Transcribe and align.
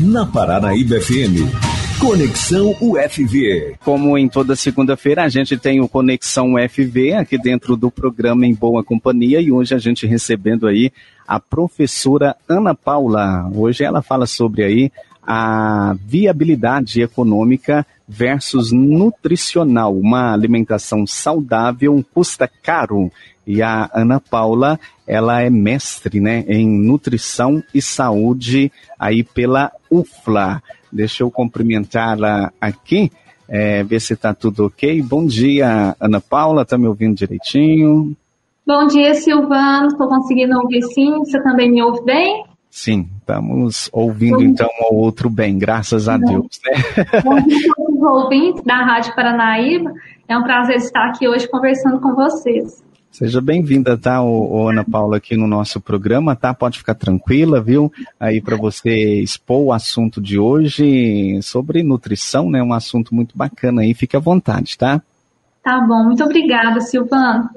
na 0.00 0.24
Paranaíba 0.24 1.00
FM. 1.00 1.50
Conexão 1.98 2.76
UFV. 2.80 3.74
Como 3.84 4.16
em 4.16 4.28
toda 4.28 4.54
segunda-feira, 4.54 5.24
a 5.24 5.28
gente 5.28 5.56
tem 5.56 5.80
o 5.80 5.88
Conexão 5.88 6.54
UFV 6.54 7.14
aqui 7.14 7.36
dentro 7.36 7.76
do 7.76 7.90
programa 7.90 8.46
Em 8.46 8.54
Boa 8.54 8.84
Companhia 8.84 9.40
e 9.40 9.50
hoje 9.50 9.74
a 9.74 9.78
gente 9.78 10.06
recebendo 10.06 10.68
aí 10.68 10.92
a 11.26 11.40
professora 11.40 12.36
Ana 12.48 12.72
Paula. 12.72 13.50
Hoje 13.52 13.82
ela 13.82 14.00
fala 14.00 14.26
sobre 14.26 14.62
aí 14.62 14.92
a 15.30 15.94
viabilidade 16.06 17.02
econômica 17.02 17.86
versus 18.08 18.72
nutricional. 18.72 19.94
Uma 19.94 20.32
alimentação 20.32 21.06
saudável 21.06 22.02
custa 22.14 22.50
caro. 22.62 23.12
E 23.46 23.60
a 23.60 23.90
Ana 23.92 24.20
Paula, 24.20 24.80
ela 25.06 25.42
é 25.42 25.50
mestre 25.50 26.18
né, 26.18 26.46
em 26.48 26.66
nutrição 26.66 27.62
e 27.74 27.82
saúde 27.82 28.72
aí 28.98 29.22
pela 29.22 29.70
UFLA. 29.90 30.62
Deixa 30.90 31.22
eu 31.22 31.30
cumprimentá-la 31.30 32.50
aqui, 32.58 33.12
é, 33.46 33.82
ver 33.82 34.00
se 34.00 34.14
está 34.14 34.32
tudo 34.32 34.64
ok. 34.64 35.02
Bom 35.02 35.26
dia, 35.26 35.94
Ana 36.00 36.22
Paula, 36.22 36.62
está 36.62 36.78
me 36.78 36.86
ouvindo 36.86 37.14
direitinho? 37.14 38.16
Bom 38.66 38.86
dia, 38.86 39.14
Silvano. 39.14 39.88
Estou 39.88 40.08
conseguindo 40.08 40.58
ouvir 40.58 40.82
sim. 40.84 41.18
Você 41.18 41.42
também 41.42 41.70
me 41.70 41.82
ouve 41.82 42.02
bem? 42.02 42.44
Sim, 42.70 43.08
estamos 43.28 43.90
ouvindo 43.92 44.42
então 44.42 44.70
ao 44.80 44.94
outro 44.94 45.28
bem, 45.28 45.58
graças 45.58 46.08
a 46.08 46.16
Deus. 46.16 46.58
Né? 46.64 47.02
Bom 47.22 47.38
dia 47.42 47.72
os 47.78 48.02
ouvintes 48.02 48.64
da 48.64 48.76
Rádio 48.76 49.14
Paranaíba. 49.14 49.92
É 50.26 50.36
um 50.36 50.42
prazer 50.42 50.76
estar 50.76 51.08
aqui 51.08 51.28
hoje 51.28 51.46
conversando 51.46 52.00
com 52.00 52.14
vocês. 52.14 52.82
Seja 53.10 53.40
bem-vinda, 53.40 53.98
tá, 53.98 54.18
Ana 54.18 54.84
Paula, 54.84 55.18
aqui 55.18 55.36
no 55.36 55.46
nosso 55.46 55.80
programa, 55.80 56.36
tá? 56.36 56.54
Pode 56.54 56.78
ficar 56.78 56.94
tranquila, 56.94 57.60
viu? 57.60 57.92
Aí 58.18 58.40
para 58.40 58.56
você 58.56 59.20
expor 59.20 59.60
o 59.60 59.72
assunto 59.72 60.20
de 60.22 60.38
hoje 60.38 61.38
sobre 61.42 61.82
nutrição, 61.82 62.50
né? 62.50 62.62
Um 62.62 62.72
assunto 62.72 63.14
muito 63.14 63.36
bacana 63.36 63.82
aí, 63.82 63.92
fique 63.92 64.16
à 64.16 64.20
vontade, 64.20 64.78
tá? 64.78 65.02
Tá 65.62 65.80
bom, 65.80 66.04
muito 66.04 66.24
obrigada, 66.24 66.80
Silvano. 66.80 67.48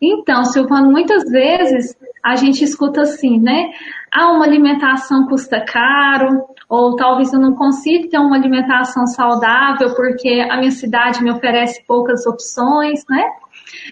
Então, 0.00 0.44
Silvano, 0.44 0.90
muitas 0.90 1.30
vezes 1.30 1.94
a 2.22 2.34
gente 2.34 2.64
escuta 2.64 3.02
assim, 3.02 3.38
né? 3.38 3.70
Ah, 4.14 4.30
uma 4.30 4.44
alimentação 4.44 5.26
custa 5.26 5.64
caro, 5.64 6.44
ou 6.68 6.96
talvez 6.96 7.32
eu 7.32 7.40
não 7.40 7.54
consiga 7.54 8.10
ter 8.10 8.18
uma 8.18 8.36
alimentação 8.36 9.06
saudável 9.06 9.94
porque 9.94 10.46
a 10.50 10.58
minha 10.58 10.70
cidade 10.70 11.24
me 11.24 11.30
oferece 11.32 11.82
poucas 11.86 12.26
opções, 12.26 13.00
né? 13.08 13.24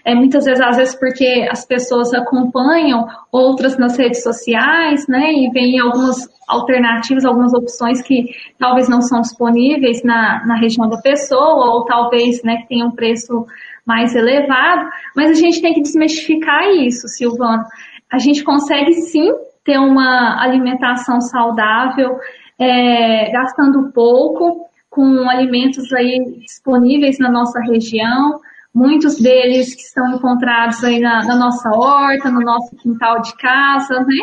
É, 0.05 0.13
muitas 0.13 0.45
vezes, 0.45 0.61
às 0.63 0.77
vezes, 0.77 0.95
porque 0.95 1.47
as 1.49 1.65
pessoas 1.65 2.13
acompanham 2.13 3.07
outras 3.31 3.79
nas 3.79 3.97
redes 3.97 4.21
sociais, 4.21 5.07
né, 5.07 5.33
e 5.33 5.49
veem 5.49 5.79
algumas 5.79 6.29
alternativas, 6.47 7.25
algumas 7.25 7.53
opções 7.53 7.99
que 8.03 8.29
talvez 8.59 8.87
não 8.87 9.01
são 9.01 9.21
disponíveis 9.21 10.03
na, 10.03 10.45
na 10.45 10.55
região 10.55 10.87
da 10.87 11.01
pessoa, 11.01 11.73
ou 11.73 11.85
talvez, 11.85 12.43
né, 12.43 12.57
que 12.57 12.67
tenham 12.67 12.89
um 12.89 12.95
preço 12.95 13.45
mais 13.83 14.15
elevado, 14.15 14.87
mas 15.15 15.31
a 15.31 15.33
gente 15.33 15.61
tem 15.61 15.73
que 15.73 15.81
desmistificar 15.81 16.69
isso, 16.75 17.07
Silvano. 17.07 17.63
A 18.11 18.19
gente 18.19 18.43
consegue 18.43 18.93
sim 18.93 19.31
ter 19.63 19.77
uma 19.77 20.41
alimentação 20.41 21.21
saudável, 21.21 22.17
é, 22.59 23.31
gastando 23.31 23.91
pouco, 23.91 24.65
com 24.89 25.29
alimentos 25.29 25.91
aí 25.93 26.19
disponíveis 26.39 27.17
na 27.17 27.31
nossa 27.31 27.59
região, 27.61 28.39
muitos 28.73 29.17
deles 29.17 29.73
que 29.73 29.81
estão 29.81 30.15
encontrados 30.15 30.83
aí 30.83 30.99
na, 30.99 31.23
na, 31.25 31.35
nossa 31.35 31.69
horta, 31.69 32.29
no 32.29 32.41
nosso 32.41 32.75
quintal 32.75 33.21
de 33.21 33.35
casa, 33.37 33.99
né? 34.01 34.17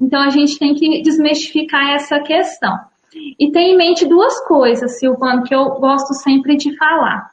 Então 0.00 0.20
a 0.20 0.30
gente 0.30 0.58
tem 0.58 0.74
que 0.74 1.02
desmistificar 1.02 1.90
essa 1.90 2.20
questão. 2.20 2.78
E 3.38 3.50
tem 3.50 3.72
em 3.72 3.76
mente 3.76 4.06
duas 4.06 4.40
coisas, 4.46 4.98
Silvano, 4.98 5.42
que 5.42 5.54
eu 5.54 5.70
gosto 5.80 6.14
sempre 6.14 6.56
de 6.56 6.76
falar. 6.76 7.30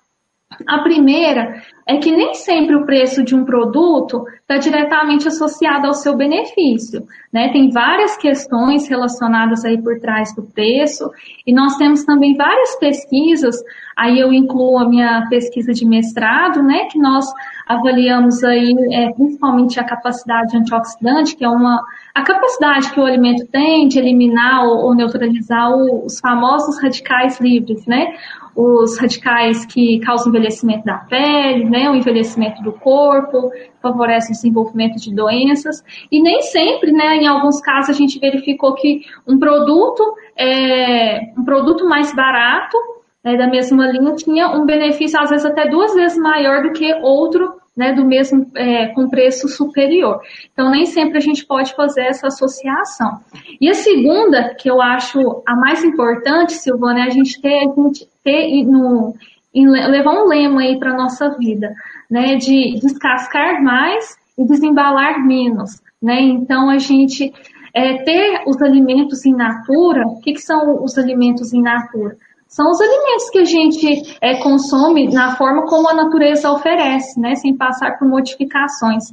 A 0.67 0.79
primeira 0.79 1.61
é 1.85 1.97
que 1.97 2.11
nem 2.11 2.33
sempre 2.33 2.75
o 2.75 2.85
preço 2.85 3.23
de 3.23 3.35
um 3.35 3.43
produto 3.43 4.23
está 4.41 4.57
diretamente 4.57 5.27
associado 5.27 5.87
ao 5.87 5.93
seu 5.93 6.15
benefício. 6.15 7.03
Né? 7.31 7.49
Tem 7.51 7.69
várias 7.69 8.15
questões 8.17 8.87
relacionadas 8.87 9.65
aí 9.65 9.81
por 9.81 9.99
trás 9.99 10.33
do 10.35 10.43
preço, 10.43 11.09
e 11.45 11.53
nós 11.53 11.75
temos 11.77 12.05
também 12.05 12.35
várias 12.35 12.75
pesquisas, 12.77 13.55
aí 13.97 14.19
eu 14.19 14.31
incluo 14.31 14.77
a 14.77 14.87
minha 14.87 15.27
pesquisa 15.29 15.73
de 15.73 15.85
mestrado, 15.85 16.63
né, 16.63 16.85
que 16.85 16.99
nós 16.99 17.25
avaliamos 17.67 18.43
aí 18.43 18.73
é, 18.91 19.11
principalmente 19.13 19.79
a 19.79 19.83
capacidade 19.83 20.57
antioxidante, 20.57 21.35
que 21.35 21.43
é 21.43 21.49
uma 21.49 21.81
a 22.13 22.21
capacidade 22.21 22.91
que 22.91 22.99
o 22.99 23.05
alimento 23.05 23.47
tem 23.47 23.87
de 23.87 23.97
eliminar 23.97 24.65
ou, 24.65 24.85
ou 24.85 24.95
neutralizar 24.95 25.71
os 25.75 26.19
famosos 26.19 26.79
radicais 26.79 27.39
livres, 27.39 27.87
né? 27.87 28.13
Os 28.55 28.97
radicais 28.97 29.65
que 29.65 29.99
causam 29.99 30.29
envelhecimento 30.29 30.85
da 30.85 30.97
pele, 30.97 31.65
né? 31.65 31.89
O 31.89 31.95
envelhecimento 31.95 32.61
do 32.61 32.71
corpo, 32.71 33.51
favorece 33.81 34.31
o 34.31 34.35
desenvolvimento 34.35 34.99
de 34.99 35.13
doenças. 35.13 35.83
E 36.11 36.21
nem 36.21 36.41
sempre, 36.41 36.91
né? 36.91 37.17
Em 37.17 37.27
alguns 37.27 37.59
casos 37.61 37.89
a 37.89 37.93
gente 37.93 38.19
verificou 38.19 38.73
que 38.75 39.01
um 39.27 39.39
produto, 39.39 40.03
é, 40.37 41.33
um 41.37 41.43
produto 41.43 41.87
mais 41.87 42.13
barato 42.13 42.77
né, 43.23 43.37
da 43.37 43.47
mesma 43.47 43.87
linha 43.87 44.15
tinha 44.15 44.49
um 44.49 44.65
benefício 44.65 45.19
às 45.19 45.29
vezes 45.29 45.45
até 45.45 45.67
duas 45.67 45.93
vezes 45.93 46.17
maior 46.17 46.63
do 46.63 46.73
que 46.73 46.93
outro 46.95 47.53
né, 47.75 47.93
do 47.93 48.05
mesmo 48.05 48.51
é, 48.55 48.87
com 48.87 49.09
preço 49.09 49.47
superior. 49.47 50.19
Então 50.51 50.69
nem 50.69 50.85
sempre 50.85 51.17
a 51.17 51.21
gente 51.21 51.45
pode 51.45 51.73
fazer 51.73 52.01
essa 52.01 52.27
associação. 52.27 53.19
E 53.59 53.67
a 53.69 53.73
segunda, 53.73 54.53
que 54.55 54.69
eu 54.69 54.81
acho 54.81 55.41
a 55.45 55.55
mais 55.55 55.83
importante, 55.83 56.53
Silvana, 56.53 56.99
é 56.99 57.03
a 57.03 57.09
gente 57.09 57.41
ter, 57.41 57.67
a 57.67 57.81
gente 57.81 58.07
ter 58.23 58.65
no, 58.65 59.13
em, 59.53 59.67
levar 59.67 60.13
um 60.13 60.27
lema 60.27 60.61
aí 60.61 60.79
para 60.79 60.95
nossa 60.95 61.29
vida, 61.37 61.73
né, 62.09 62.35
de 62.35 62.79
descascar 62.79 63.61
mais 63.63 64.15
e 64.37 64.45
desembalar 64.45 65.25
menos, 65.25 65.81
né? 66.01 66.21
Então 66.21 66.69
a 66.69 66.77
gente 66.77 67.31
é, 67.73 68.03
ter 68.03 68.43
os 68.47 68.61
alimentos 68.61 69.25
in 69.25 69.35
natura. 69.35 70.07
O 70.07 70.19
que, 70.19 70.33
que 70.33 70.41
são 70.41 70.83
os 70.83 70.97
alimentos 70.97 71.53
in 71.53 71.61
natura? 71.61 72.17
são 72.53 72.69
os 72.69 72.79
alimentos 72.79 73.29
que 73.31 73.39
a 73.39 73.45
gente 73.45 74.17
é, 74.21 74.37
consome 74.43 75.11
na 75.11 75.35
forma 75.35 75.65
como 75.65 75.89
a 75.89 75.93
natureza 75.95 76.51
oferece, 76.51 77.19
né, 77.19 77.33
sem 77.33 77.57
passar 77.57 77.97
por 77.97 78.07
modificações. 78.07 79.05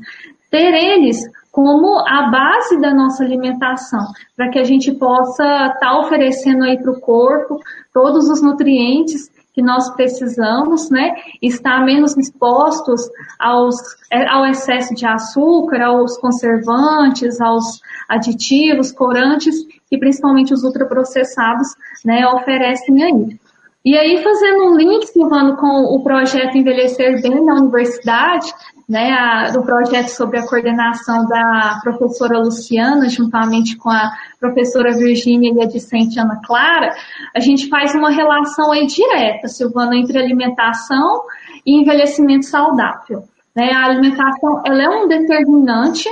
Ter 0.50 0.74
eles 0.74 1.22
como 1.50 1.98
a 2.06 2.30
base 2.30 2.80
da 2.80 2.94
nossa 2.94 3.24
alimentação, 3.24 4.06
para 4.36 4.50
que 4.50 4.58
a 4.58 4.64
gente 4.64 4.92
possa 4.92 5.42
estar 5.42 5.78
tá 5.80 5.98
oferecendo 5.98 6.64
aí 6.64 6.80
para 6.80 6.92
o 6.92 7.00
corpo 7.00 7.58
todos 7.92 8.28
os 8.28 8.40
nutrientes 8.40 9.30
que 9.52 9.60
nós 9.60 9.90
precisamos, 9.94 10.90
né, 10.90 11.12
estar 11.42 11.84
menos 11.84 12.16
expostos 12.16 13.02
aos, 13.38 13.74
é, 14.10 14.28
ao 14.28 14.46
excesso 14.46 14.94
de 14.94 15.04
açúcar, 15.04 15.82
aos 15.82 16.16
conservantes, 16.18 17.40
aos 17.40 17.80
aditivos, 18.08 18.92
corantes, 18.92 19.56
que 19.88 19.98
principalmente 19.98 20.54
os 20.54 20.62
ultraprocessados, 20.62 21.68
né, 22.04 22.26
oferecem 22.28 23.02
aí. 23.02 23.40
E 23.82 23.96
aí, 23.96 24.22
fazendo 24.22 24.64
um 24.64 24.76
link, 24.76 25.06
Silvano, 25.06 25.56
com 25.56 25.84
o 25.84 26.02
projeto 26.02 26.56
Envelhecer 26.56 27.22
Bem 27.22 27.42
na 27.42 27.54
Universidade, 27.54 28.52
né, 28.86 29.12
a, 29.12 29.50
do 29.52 29.62
projeto 29.62 30.08
sobre 30.08 30.38
a 30.38 30.46
coordenação 30.46 31.26
da 31.26 31.80
professora 31.82 32.40
Luciana, 32.40 33.08
juntamente 33.08 33.76
com 33.78 33.88
a 33.88 34.10
professora 34.38 34.92
Virgínia 34.92 35.52
e 35.54 35.62
a 35.62 35.66
discente 35.66 36.18
Ana 36.18 36.40
Clara, 36.44 36.92
a 37.34 37.40
gente 37.40 37.68
faz 37.68 37.94
uma 37.94 38.10
relação 38.10 38.72
aí 38.72 38.86
direta, 38.86 39.48
Silvana, 39.48 39.96
entre 39.96 40.18
alimentação 40.18 41.22
e 41.64 41.80
envelhecimento 41.80 42.46
saudável. 42.46 43.24
Né? 43.54 43.70
A 43.72 43.84
alimentação 43.84 44.60
ela 44.66 44.82
é 44.82 44.88
um 44.88 45.08
determinante 45.08 46.08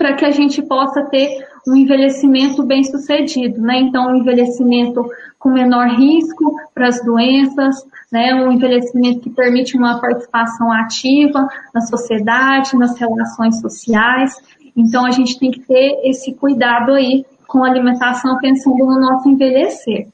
para 0.00 0.14
que 0.14 0.24
a 0.24 0.30
gente 0.30 0.62
possa 0.62 1.02
ter 1.10 1.46
um 1.68 1.76
envelhecimento 1.76 2.62
bem 2.62 2.82
sucedido, 2.82 3.60
né? 3.60 3.80
Então, 3.80 4.06
um 4.06 4.16
envelhecimento 4.16 5.04
com 5.38 5.50
menor 5.50 5.88
risco 5.88 6.56
para 6.74 6.88
as 6.88 7.04
doenças, 7.04 7.76
né? 8.10 8.34
Um 8.34 8.50
envelhecimento 8.50 9.20
que 9.20 9.28
permite 9.28 9.76
uma 9.76 10.00
participação 10.00 10.72
ativa 10.72 11.46
na 11.74 11.82
sociedade, 11.82 12.78
nas 12.78 12.98
relações 12.98 13.60
sociais. 13.60 14.34
Então, 14.74 15.04
a 15.04 15.10
gente 15.10 15.38
tem 15.38 15.50
que 15.50 15.60
ter 15.60 16.00
esse 16.02 16.32
cuidado 16.32 16.92
aí 16.92 17.26
com 17.46 17.62
a 17.62 17.68
alimentação, 17.68 18.38
pensando 18.38 18.78
no 18.78 18.98
nosso 18.98 19.28
envelhecer. 19.28 20.08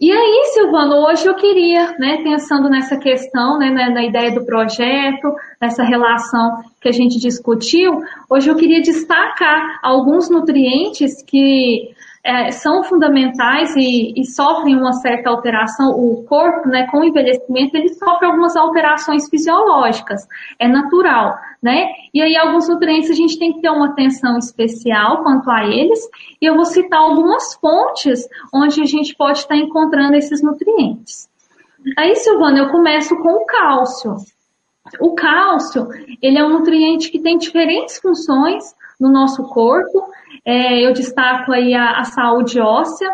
E 0.00 0.12
aí, 0.12 0.50
Silvano, 0.52 0.94
hoje 1.06 1.26
eu 1.26 1.34
queria, 1.34 1.96
né, 1.98 2.22
pensando 2.22 2.68
nessa 2.68 2.96
questão, 2.96 3.58
né, 3.58 3.70
na, 3.70 3.90
na, 3.90 4.04
ideia 4.04 4.32
do 4.32 4.44
projeto, 4.44 5.34
nessa 5.60 5.82
relação 5.82 6.62
que 6.80 6.88
a 6.88 6.92
gente 6.92 7.18
discutiu, 7.18 8.00
hoje 8.30 8.48
eu 8.48 8.54
queria 8.54 8.80
destacar 8.80 9.80
alguns 9.82 10.30
nutrientes 10.30 11.20
que 11.26 11.90
é, 12.26 12.50
são 12.50 12.82
fundamentais 12.82 13.76
e, 13.76 14.12
e, 14.16 14.24
sofrem 14.24 14.76
uma 14.76 14.92
certa 14.94 15.30
alteração, 15.30 15.90
o 15.90 16.24
corpo, 16.24 16.68
né, 16.68 16.88
com 16.90 16.98
o 16.98 17.04
envelhecimento, 17.04 17.76
ele 17.76 17.94
sofre 17.94 18.26
algumas 18.26 18.56
alterações 18.56 19.28
fisiológicas, 19.30 20.26
é 20.58 20.66
natural, 20.66 21.36
né? 21.62 21.86
E 22.12 22.20
aí 22.20 22.36
alguns 22.36 22.68
nutrientes 22.68 23.10
a 23.10 23.14
gente 23.14 23.38
tem 23.38 23.52
que 23.52 23.60
ter 23.60 23.70
uma 23.70 23.90
atenção 23.90 24.36
especial 24.38 25.22
quanto 25.22 25.48
a 25.48 25.64
eles, 25.64 26.00
e 26.42 26.46
eu 26.46 26.56
vou 26.56 26.64
citar 26.64 26.98
algumas 26.98 27.54
fontes 27.54 28.28
onde 28.52 28.82
a 28.82 28.86
gente 28.86 29.14
pode 29.14 29.38
estar 29.38 29.56
encontrando 29.56 30.16
esses 30.16 30.42
nutrientes. 30.42 31.28
Aí, 31.96 32.16
Silvana, 32.16 32.58
eu 32.58 32.70
começo 32.70 33.16
com 33.18 33.34
o 33.34 33.46
cálcio. 33.46 34.16
O 35.00 35.14
cálcio, 35.14 35.86
ele 36.20 36.38
é 36.38 36.44
um 36.44 36.58
nutriente 36.58 37.08
que 37.08 37.20
tem 37.20 37.38
diferentes 37.38 38.00
funções 38.00 38.74
no 38.98 39.08
nosso 39.08 39.44
corpo, 39.44 40.10
é, 40.46 40.86
eu 40.86 40.92
destaco 40.92 41.52
aí 41.52 41.74
a, 41.74 41.98
a 41.98 42.04
saúde 42.04 42.60
óssea. 42.60 43.10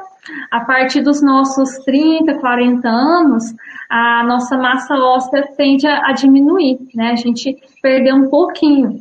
A 0.51 0.61
partir 0.61 1.01
dos 1.01 1.21
nossos 1.21 1.79
30, 1.85 2.39
40 2.39 2.89
anos, 2.89 3.43
a 3.91 4.23
nossa 4.25 4.57
massa 4.57 4.95
óssea 4.95 5.49
tende 5.57 5.87
a, 5.87 6.11
a 6.11 6.13
diminuir, 6.13 6.79
né? 6.95 7.11
A 7.11 7.17
gente 7.17 7.57
perdeu 7.83 8.15
um 8.15 8.29
pouquinho. 8.29 9.01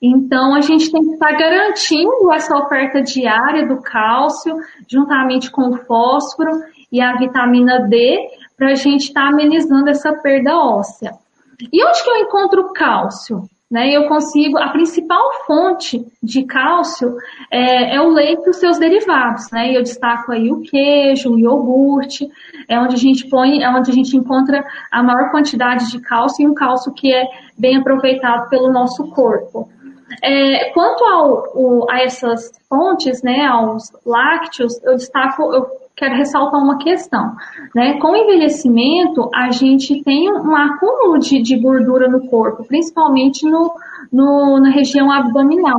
Então, 0.00 0.54
a 0.54 0.60
gente 0.60 0.90
tem 0.90 1.02
que 1.02 1.12
estar 1.14 1.32
garantindo 1.32 2.32
essa 2.32 2.56
oferta 2.56 3.02
diária 3.02 3.66
do 3.66 3.82
cálcio, 3.82 4.56
juntamente 4.88 5.50
com 5.50 5.70
o 5.70 5.76
fósforo 5.78 6.52
e 6.90 7.00
a 7.00 7.16
vitamina 7.16 7.80
D, 7.88 8.30
para 8.56 8.70
a 8.70 8.74
gente 8.74 9.08
estar 9.08 9.28
amenizando 9.28 9.90
essa 9.90 10.12
perda 10.12 10.56
óssea. 10.56 11.12
E 11.72 11.84
onde 11.84 12.02
que 12.02 12.10
eu 12.10 12.16
encontro 12.16 12.72
cálcio? 12.72 13.42
Né, 13.72 13.90
eu 13.90 14.06
consigo, 14.06 14.58
a 14.58 14.68
principal 14.68 15.32
fonte 15.46 16.04
de 16.22 16.44
cálcio 16.44 17.16
é, 17.50 17.96
é, 17.96 18.00
o 18.02 18.10
leite 18.10 18.42
e 18.46 18.50
os 18.50 18.56
seus 18.56 18.78
derivados, 18.78 19.50
né, 19.50 19.74
eu 19.74 19.82
destaco 19.82 20.30
aí 20.30 20.52
o 20.52 20.60
queijo, 20.60 21.32
o 21.32 21.38
iogurte, 21.38 22.28
é 22.68 22.78
onde 22.78 22.96
a 22.96 22.98
gente 22.98 23.26
põe, 23.30 23.62
é 23.62 23.70
onde 23.70 23.90
a 23.90 23.94
gente 23.94 24.14
encontra 24.14 24.62
a 24.90 25.02
maior 25.02 25.30
quantidade 25.30 25.90
de 25.90 25.98
cálcio 26.00 26.44
e 26.44 26.46
um 26.46 26.52
cálcio 26.52 26.92
que 26.92 27.14
é 27.14 27.24
bem 27.56 27.78
aproveitado 27.78 28.50
pelo 28.50 28.70
nosso 28.70 29.08
corpo. 29.08 29.66
É, 30.22 30.70
quanto 30.74 31.02
ao, 31.06 31.42
o, 31.54 31.90
a 31.90 32.02
essas 32.02 32.52
fontes, 32.68 33.22
né, 33.22 33.46
aos 33.46 33.90
lácteos, 34.04 34.82
eu 34.84 34.96
destaco, 34.96 35.50
eu 35.54 35.66
quero 36.02 36.16
ressaltar 36.16 36.60
uma 36.60 36.78
questão. 36.78 37.36
Né? 37.72 37.98
Com 38.00 38.08
o 38.08 38.16
envelhecimento, 38.16 39.30
a 39.32 39.52
gente 39.52 40.02
tem 40.02 40.32
um 40.32 40.56
acúmulo 40.56 41.20
de, 41.20 41.40
de 41.40 41.56
gordura 41.56 42.08
no 42.08 42.26
corpo, 42.26 42.64
principalmente 42.64 43.46
no, 43.46 43.72
no, 44.12 44.58
na 44.58 44.70
região 44.70 45.12
abdominal. 45.12 45.78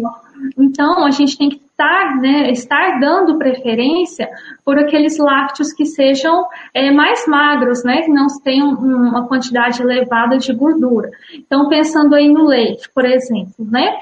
Então, 0.58 1.06
a 1.06 1.12
gente 1.12 1.38
tem 1.38 1.50
que 1.50 1.58
estar, 1.58 2.16
né, 2.22 2.52
estar 2.52 3.00
dando 3.00 3.38
preferência 3.38 4.30
por 4.64 4.78
aqueles 4.78 5.18
lácteos 5.18 5.74
que 5.74 5.86
sejam 5.86 6.46
é, 6.74 6.92
mais 6.92 7.26
magros, 7.28 7.84
né, 7.84 8.04
que 8.04 8.12
não 8.12 8.28
tenham 8.44 8.70
uma 8.70 9.28
quantidade 9.28 9.82
elevada 9.82 10.38
de 10.38 10.54
gordura. 10.54 11.10
Então, 11.34 11.68
pensando 11.68 12.16
aí 12.16 12.30
no 12.30 12.46
leite, 12.46 12.90
por 12.94 13.06
exemplo, 13.06 13.54
né, 13.60 13.98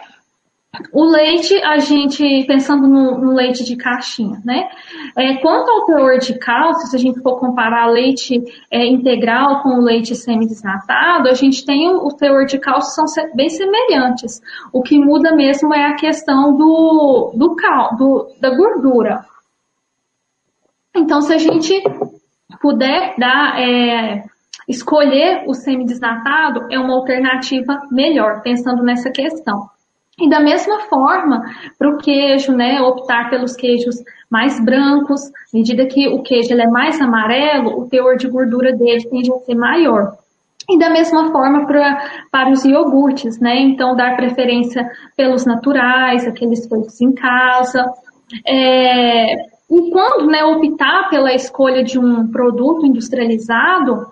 o 0.94 1.04
leite, 1.04 1.54
a 1.64 1.80
gente, 1.80 2.46
pensando 2.46 2.88
no, 2.88 3.18
no 3.18 3.34
leite 3.34 3.62
de 3.66 3.76
caixinha, 3.76 4.42
né? 4.46 4.70
É, 5.18 5.36
quanto 5.38 5.70
ao 5.70 5.86
teor 5.86 6.18
de 6.18 6.40
cálcio, 6.40 6.88
se 6.88 6.96
a 6.96 7.00
gente 7.00 7.20
for 7.22 7.38
comparar 7.38 7.88
leite 7.88 8.42
é, 8.72 8.86
integral 8.86 9.62
com 9.62 9.72
o 9.72 9.82
leite 9.82 10.16
semidesnatado, 10.16 11.28
a 11.28 11.34
gente 11.34 11.66
tem 11.66 11.90
o, 11.90 12.08
o, 12.08 12.16
teor 12.16 12.46
de 12.46 12.58
cálcio 12.58 12.94
são 12.94 13.06
bem 13.36 13.50
semelhantes. 13.50 14.42
O 14.72 14.82
que 14.82 14.98
muda 14.98 15.36
mesmo 15.36 15.74
é 15.74 15.88
a 15.88 15.96
questão 15.96 16.56
do, 16.56 17.34
do, 17.36 17.54
cal, 17.56 17.98
do 17.98 18.32
da 18.40 18.56
gordura. 18.56 19.26
Então, 20.96 21.22
se 21.22 21.34
a 21.34 21.38
gente 21.38 21.84
puder 22.62 23.16
dar, 23.18 23.60
é, 23.60 24.24
escolher 24.70 25.44
o 25.48 25.54
semidesnatado, 25.54 26.68
é 26.72 26.80
uma 26.80 26.94
alternativa 26.94 27.82
melhor, 27.92 28.42
pensando 28.42 28.82
nessa 28.84 29.12
questão. 29.12 29.70
E 30.20 30.30
da 30.30 30.40
mesma 30.40 30.82
forma, 30.82 31.44
para 31.78 31.90
o 31.90 31.98
queijo, 31.98 32.52
né, 32.52 32.82
optar 32.82 33.30
pelos 33.30 33.56
queijos 33.56 33.96
mais 34.30 34.64
brancos, 34.64 35.26
à 35.28 35.32
medida 35.54 35.86
que 35.86 36.08
o 36.08 36.22
queijo 36.22 36.54
ele 36.54 36.62
é 36.62 36.68
mais 36.68 37.00
amarelo, 37.02 37.82
o 37.82 37.90
teor 37.90 38.18
de 38.18 38.28
gordura 38.28 38.74
dele 38.74 39.08
tende 39.10 39.32
a 39.32 39.38
ser 39.40 39.56
maior. 39.56 40.14
E 40.70 40.78
da 40.78 40.90
mesma 40.90 41.32
forma 41.32 41.66
pra, 41.66 42.10
para 42.32 42.52
os 42.52 42.64
iogurtes, 42.64 43.40
né? 43.40 43.60
Então, 43.60 43.96
dar 43.96 44.16
preferência 44.16 44.90
pelos 45.18 45.46
naturais, 45.46 46.28
aqueles 46.28 46.68
feitos 46.68 47.02
em 47.02 47.12
casa. 47.14 47.92
É, 48.48 49.34
e 49.70 49.92
quando 49.92 50.28
né, 50.28 50.44
optar 50.44 51.10
pela 51.10 51.34
escolha 51.34 51.84
de 51.84 51.98
um 51.98 52.28
produto 52.30 52.86
industrializado, 52.86 54.11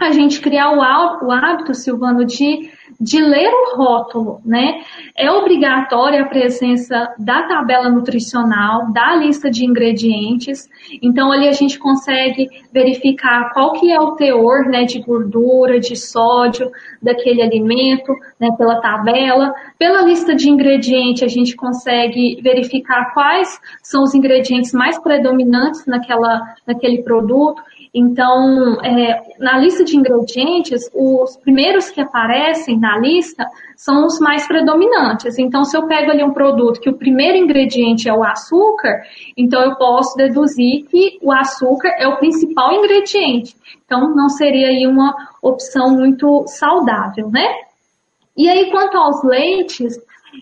a 0.00 0.10
gente 0.12 0.40
criar 0.40 0.72
o 0.72 0.82
hábito, 1.30 1.74
Silvano, 1.74 2.24
de 2.24 2.70
de 2.98 3.20
ler 3.20 3.50
o 3.50 3.76
rótulo, 3.76 4.40
né? 4.44 4.80
É 5.16 5.30
obrigatória 5.30 6.22
a 6.22 6.28
presença 6.28 7.14
da 7.18 7.42
tabela 7.42 7.90
nutricional, 7.90 8.90
da 8.92 9.14
lista 9.16 9.50
de 9.50 9.64
ingredientes. 9.64 10.68
Então 11.02 11.30
ali 11.30 11.46
a 11.48 11.52
gente 11.52 11.78
consegue 11.78 12.48
verificar 12.72 13.52
qual 13.52 13.72
que 13.72 13.92
é 13.92 14.00
o 14.00 14.12
teor, 14.12 14.66
né, 14.66 14.84
de 14.84 15.00
gordura, 15.00 15.78
de 15.78 15.94
sódio 15.94 16.70
daquele 17.02 17.42
alimento, 17.42 18.14
né, 18.40 18.50
pela 18.56 18.80
tabela. 18.80 19.54
Pela 19.78 20.02
lista 20.02 20.34
de 20.34 20.48
ingredientes 20.48 21.22
a 21.22 21.28
gente 21.28 21.54
consegue 21.54 22.40
verificar 22.42 23.12
quais 23.12 23.60
são 23.82 24.02
os 24.02 24.14
ingredientes 24.14 24.72
mais 24.72 24.98
predominantes 24.98 25.84
naquela, 25.86 26.54
naquele 26.66 27.02
produto 27.02 27.62
então, 27.98 28.78
é, 28.84 29.22
na 29.38 29.56
lista 29.56 29.82
de 29.82 29.96
ingredientes, 29.96 30.82
os 30.94 31.34
primeiros 31.38 31.88
que 31.88 31.98
aparecem 31.98 32.78
na 32.78 32.98
lista 32.98 33.48
são 33.74 34.04
os 34.04 34.20
mais 34.20 34.46
predominantes. 34.46 35.38
Então, 35.38 35.64
se 35.64 35.74
eu 35.78 35.86
pego 35.86 36.10
ali 36.10 36.22
um 36.22 36.34
produto 36.34 36.78
que 36.78 36.90
o 36.90 36.98
primeiro 36.98 37.38
ingrediente 37.38 38.06
é 38.06 38.12
o 38.12 38.22
açúcar, 38.22 39.00
então 39.34 39.62
eu 39.62 39.76
posso 39.76 40.14
deduzir 40.14 40.84
que 40.90 41.18
o 41.22 41.32
açúcar 41.32 41.88
é 41.98 42.06
o 42.06 42.18
principal 42.18 42.74
ingrediente. 42.74 43.56
Então, 43.86 44.14
não 44.14 44.28
seria 44.28 44.68
aí 44.68 44.86
uma 44.86 45.16
opção 45.40 45.88
muito 45.88 46.44
saudável, 46.48 47.30
né? 47.30 47.48
E 48.36 48.46
aí, 48.46 48.70
quanto 48.70 48.98
aos 48.98 49.24
leites, 49.24 49.96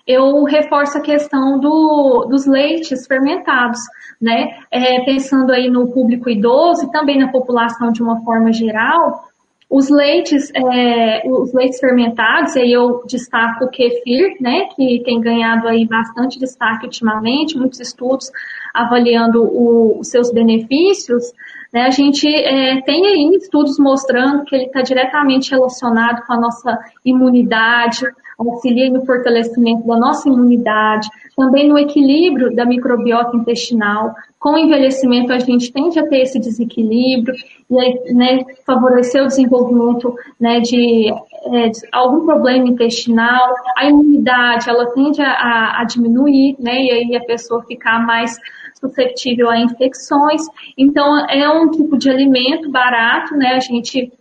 eu 0.06 0.44
reforço 0.44 0.98
a 0.98 1.00
questão 1.00 1.58
do, 1.58 2.26
dos 2.28 2.46
leites 2.46 3.06
fermentados 3.06 3.80
né? 4.20 4.56
É, 4.70 5.04
pensando 5.04 5.52
aí 5.52 5.68
no 5.68 5.92
público 5.92 6.30
idoso 6.30 6.86
e 6.86 6.90
também 6.90 7.18
na 7.18 7.30
população 7.30 7.92
de 7.92 8.02
uma 8.02 8.22
forma 8.22 8.52
geral, 8.52 9.24
os 9.68 9.90
leites, 9.90 10.50
é, 10.54 11.28
os 11.28 11.52
leites 11.52 11.80
fermentados, 11.80 12.56
aí 12.56 12.72
eu 12.72 13.02
destaco 13.06 13.64
o 13.64 13.68
kefir, 13.68 14.36
né, 14.40 14.68
que 14.74 15.02
tem 15.04 15.20
ganhado 15.20 15.66
aí 15.66 15.86
bastante 15.86 16.38
destaque 16.38 16.86
ultimamente, 16.86 17.56
muitos 17.56 17.80
estudos 17.80 18.30
avaliando 18.72 19.42
o, 19.42 19.98
os 19.98 20.08
seus 20.08 20.32
benefícios, 20.32 21.24
né, 21.72 21.82
a 21.82 21.90
gente 21.90 22.28
é, 22.28 22.80
tem 22.82 23.04
aí 23.06 23.36
estudos 23.36 23.78
mostrando 23.78 24.44
que 24.44 24.54
ele 24.54 24.66
está 24.66 24.80
diretamente 24.80 25.50
relacionado 25.50 26.24
com 26.24 26.32
a 26.34 26.40
nossa 26.40 26.78
imunidade, 27.04 28.06
auxilia 28.38 28.90
no 28.90 29.04
fortalecimento 29.04 29.86
da 29.86 29.96
nossa 29.96 30.28
imunidade, 30.28 31.08
também 31.36 31.68
no 31.68 31.78
equilíbrio 31.78 32.54
da 32.54 32.64
microbiota 32.64 33.36
intestinal. 33.36 34.14
Com 34.38 34.54
o 34.54 34.58
envelhecimento, 34.58 35.32
a 35.32 35.38
gente 35.38 35.72
tende 35.72 35.98
a 35.98 36.06
ter 36.06 36.22
esse 36.22 36.38
desequilíbrio 36.38 37.34
e 37.70 37.78
aí, 37.78 38.14
né, 38.14 38.44
favorecer 38.66 39.22
o 39.22 39.26
desenvolvimento 39.26 40.14
né, 40.38 40.60
de, 40.60 41.10
é, 41.46 41.68
de, 41.68 41.80
algum 41.92 42.24
problema 42.24 42.68
intestinal. 42.68 43.54
A 43.76 43.86
imunidade, 43.86 44.68
ela 44.68 44.86
tende 44.92 45.22
a, 45.22 45.80
a 45.80 45.84
diminuir, 45.84 46.56
né, 46.58 46.74
e 46.74 46.90
aí 46.90 47.16
a 47.16 47.24
pessoa 47.24 47.64
ficar 47.64 48.04
mais 48.04 48.38
suscetível 48.78 49.48
a 49.48 49.58
infecções. 49.58 50.42
Então, 50.76 51.26
é 51.28 51.48
um 51.48 51.70
tipo 51.70 51.96
de 51.96 52.10
alimento 52.10 52.70
barato, 52.70 53.34
né, 53.34 53.54
a 53.54 53.60
gente 53.60 54.12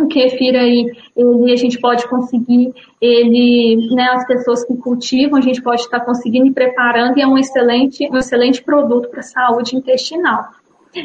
o 0.00 0.06
kefir 0.06 0.56
aí, 0.56 0.90
ele, 1.14 1.52
a 1.52 1.56
gente 1.56 1.78
pode 1.78 2.08
conseguir, 2.08 2.72
ele, 3.00 3.94
né, 3.94 4.08
as 4.12 4.26
pessoas 4.26 4.64
que 4.64 4.74
cultivam, 4.76 5.38
a 5.38 5.42
gente 5.42 5.62
pode 5.62 5.82
estar 5.82 6.00
conseguindo 6.00 6.46
e 6.46 6.52
preparando, 6.52 7.18
e 7.18 7.22
é 7.22 7.26
um 7.26 7.36
excelente, 7.36 8.08
um 8.10 8.16
excelente 8.16 8.62
produto 8.62 9.10
para 9.10 9.20
a 9.20 9.24
saúde 9.24 9.76
intestinal. 9.76 10.44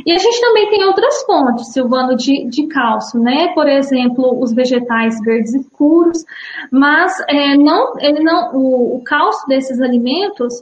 E 0.06 0.12
a 0.12 0.17
gente 0.17 0.41
também 0.41 0.70
tem 0.70 0.84
outras 0.84 1.24
fontes, 1.24 1.72
Silvano, 1.72 2.15
de, 2.15 2.46
de 2.50 2.67
cálcio, 2.67 3.22
né? 3.22 3.53
Por 3.53 3.67
exemplo, 3.70 4.38
os 4.41 4.53
vegetais 4.53 5.17
verdes 5.22 5.53
escuros, 5.53 6.25
mas 6.70 7.13
é, 7.29 7.56
não, 7.56 7.94
ele 8.00 8.22
não, 8.22 8.53
o, 8.53 8.98
o 8.98 9.03
cálcio 9.03 9.48
desses 9.48 9.79
alimentos, 9.79 10.62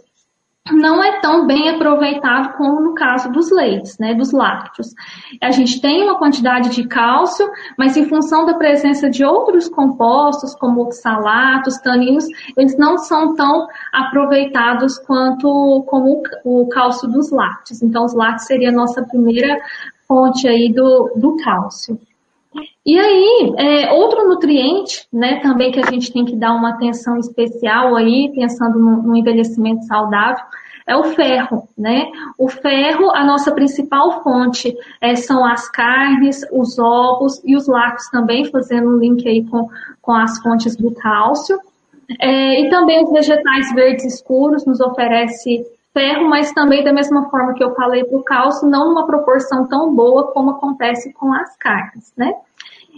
não 0.71 1.03
é 1.03 1.19
tão 1.19 1.45
bem 1.45 1.69
aproveitado 1.69 2.57
como 2.57 2.81
no 2.81 2.95
caso 2.95 3.31
dos 3.31 3.51
leites, 3.51 3.97
né, 3.99 4.15
dos 4.15 4.31
lácteos. 4.31 4.93
A 5.41 5.51
gente 5.51 5.79
tem 5.79 6.03
uma 6.03 6.17
quantidade 6.17 6.69
de 6.69 6.87
cálcio, 6.87 7.47
mas 7.77 7.95
em 7.95 8.09
função 8.09 8.45
da 8.45 8.55
presença 8.55 9.07
de 9.09 9.23
outros 9.23 9.69
compostos, 9.69 10.55
como 10.55 10.81
oxalatos, 10.81 11.77
taninos, 11.77 12.25
eles 12.57 12.75
não 12.77 12.97
são 12.97 13.35
tão 13.35 13.67
aproveitados 13.93 14.97
quanto 14.97 15.83
como 15.87 16.23
o 16.43 16.67
cálcio 16.67 17.07
dos 17.07 17.29
lácteos. 17.29 17.83
Então, 17.83 18.03
os 18.03 18.15
lácteos 18.15 18.47
seria 18.47 18.69
a 18.69 18.75
nossa 18.75 19.03
primeira 19.03 19.59
fonte 20.07 20.47
aí 20.47 20.73
do, 20.73 21.11
do 21.15 21.37
cálcio. 21.43 21.99
E 22.85 22.99
aí, 22.99 23.53
é, 23.57 23.93
outro 23.93 24.27
nutriente, 24.27 25.07
né, 25.11 25.39
também 25.41 25.71
que 25.71 25.79
a 25.79 25.89
gente 25.89 26.11
tem 26.13 26.23
que 26.23 26.35
dar 26.35 26.53
uma 26.53 26.69
atenção 26.69 27.17
especial 27.17 27.95
aí, 27.95 28.31
pensando 28.33 28.79
no, 28.79 29.01
no 29.01 29.15
envelhecimento 29.15 29.85
saudável, 29.85 30.43
é 30.87 30.95
o 30.95 31.03
ferro, 31.03 31.67
né? 31.75 32.05
O 32.37 32.47
ferro, 32.47 33.09
a 33.09 33.25
nossa 33.25 33.51
principal 33.51 34.21
fonte 34.21 34.75
é, 35.01 35.15
são 35.15 35.43
as 35.43 35.67
carnes, 35.69 36.41
os 36.51 36.77
ovos 36.77 37.41
e 37.43 37.55
os 37.55 37.67
lácteos 37.67 38.09
também, 38.09 38.45
fazendo 38.45 38.89
um 38.89 38.97
link 38.99 39.27
aí 39.27 39.43
com, 39.45 39.67
com 39.99 40.13
as 40.13 40.39
fontes 40.43 40.75
do 40.75 40.93
cálcio. 40.93 41.59
É, 42.21 42.61
e 42.61 42.69
também 42.69 43.03
os 43.03 43.11
vegetais 43.11 43.73
verdes 43.73 44.05
escuros 44.05 44.63
nos 44.63 44.79
oferece 44.79 45.65
ferro, 45.91 46.29
mas 46.29 46.51
também 46.51 46.83
da 46.83 46.93
mesma 46.93 47.29
forma 47.31 47.55
que 47.55 47.63
eu 47.63 47.73
falei 47.73 48.03
para 48.03 48.17
o 48.17 48.23
cálcio, 48.23 48.69
não 48.69 48.89
numa 48.89 49.07
proporção 49.07 49.65
tão 49.65 49.95
boa 49.95 50.31
como 50.33 50.51
acontece 50.51 51.11
com 51.13 51.33
as 51.33 51.57
carnes, 51.57 52.13
né? 52.15 52.31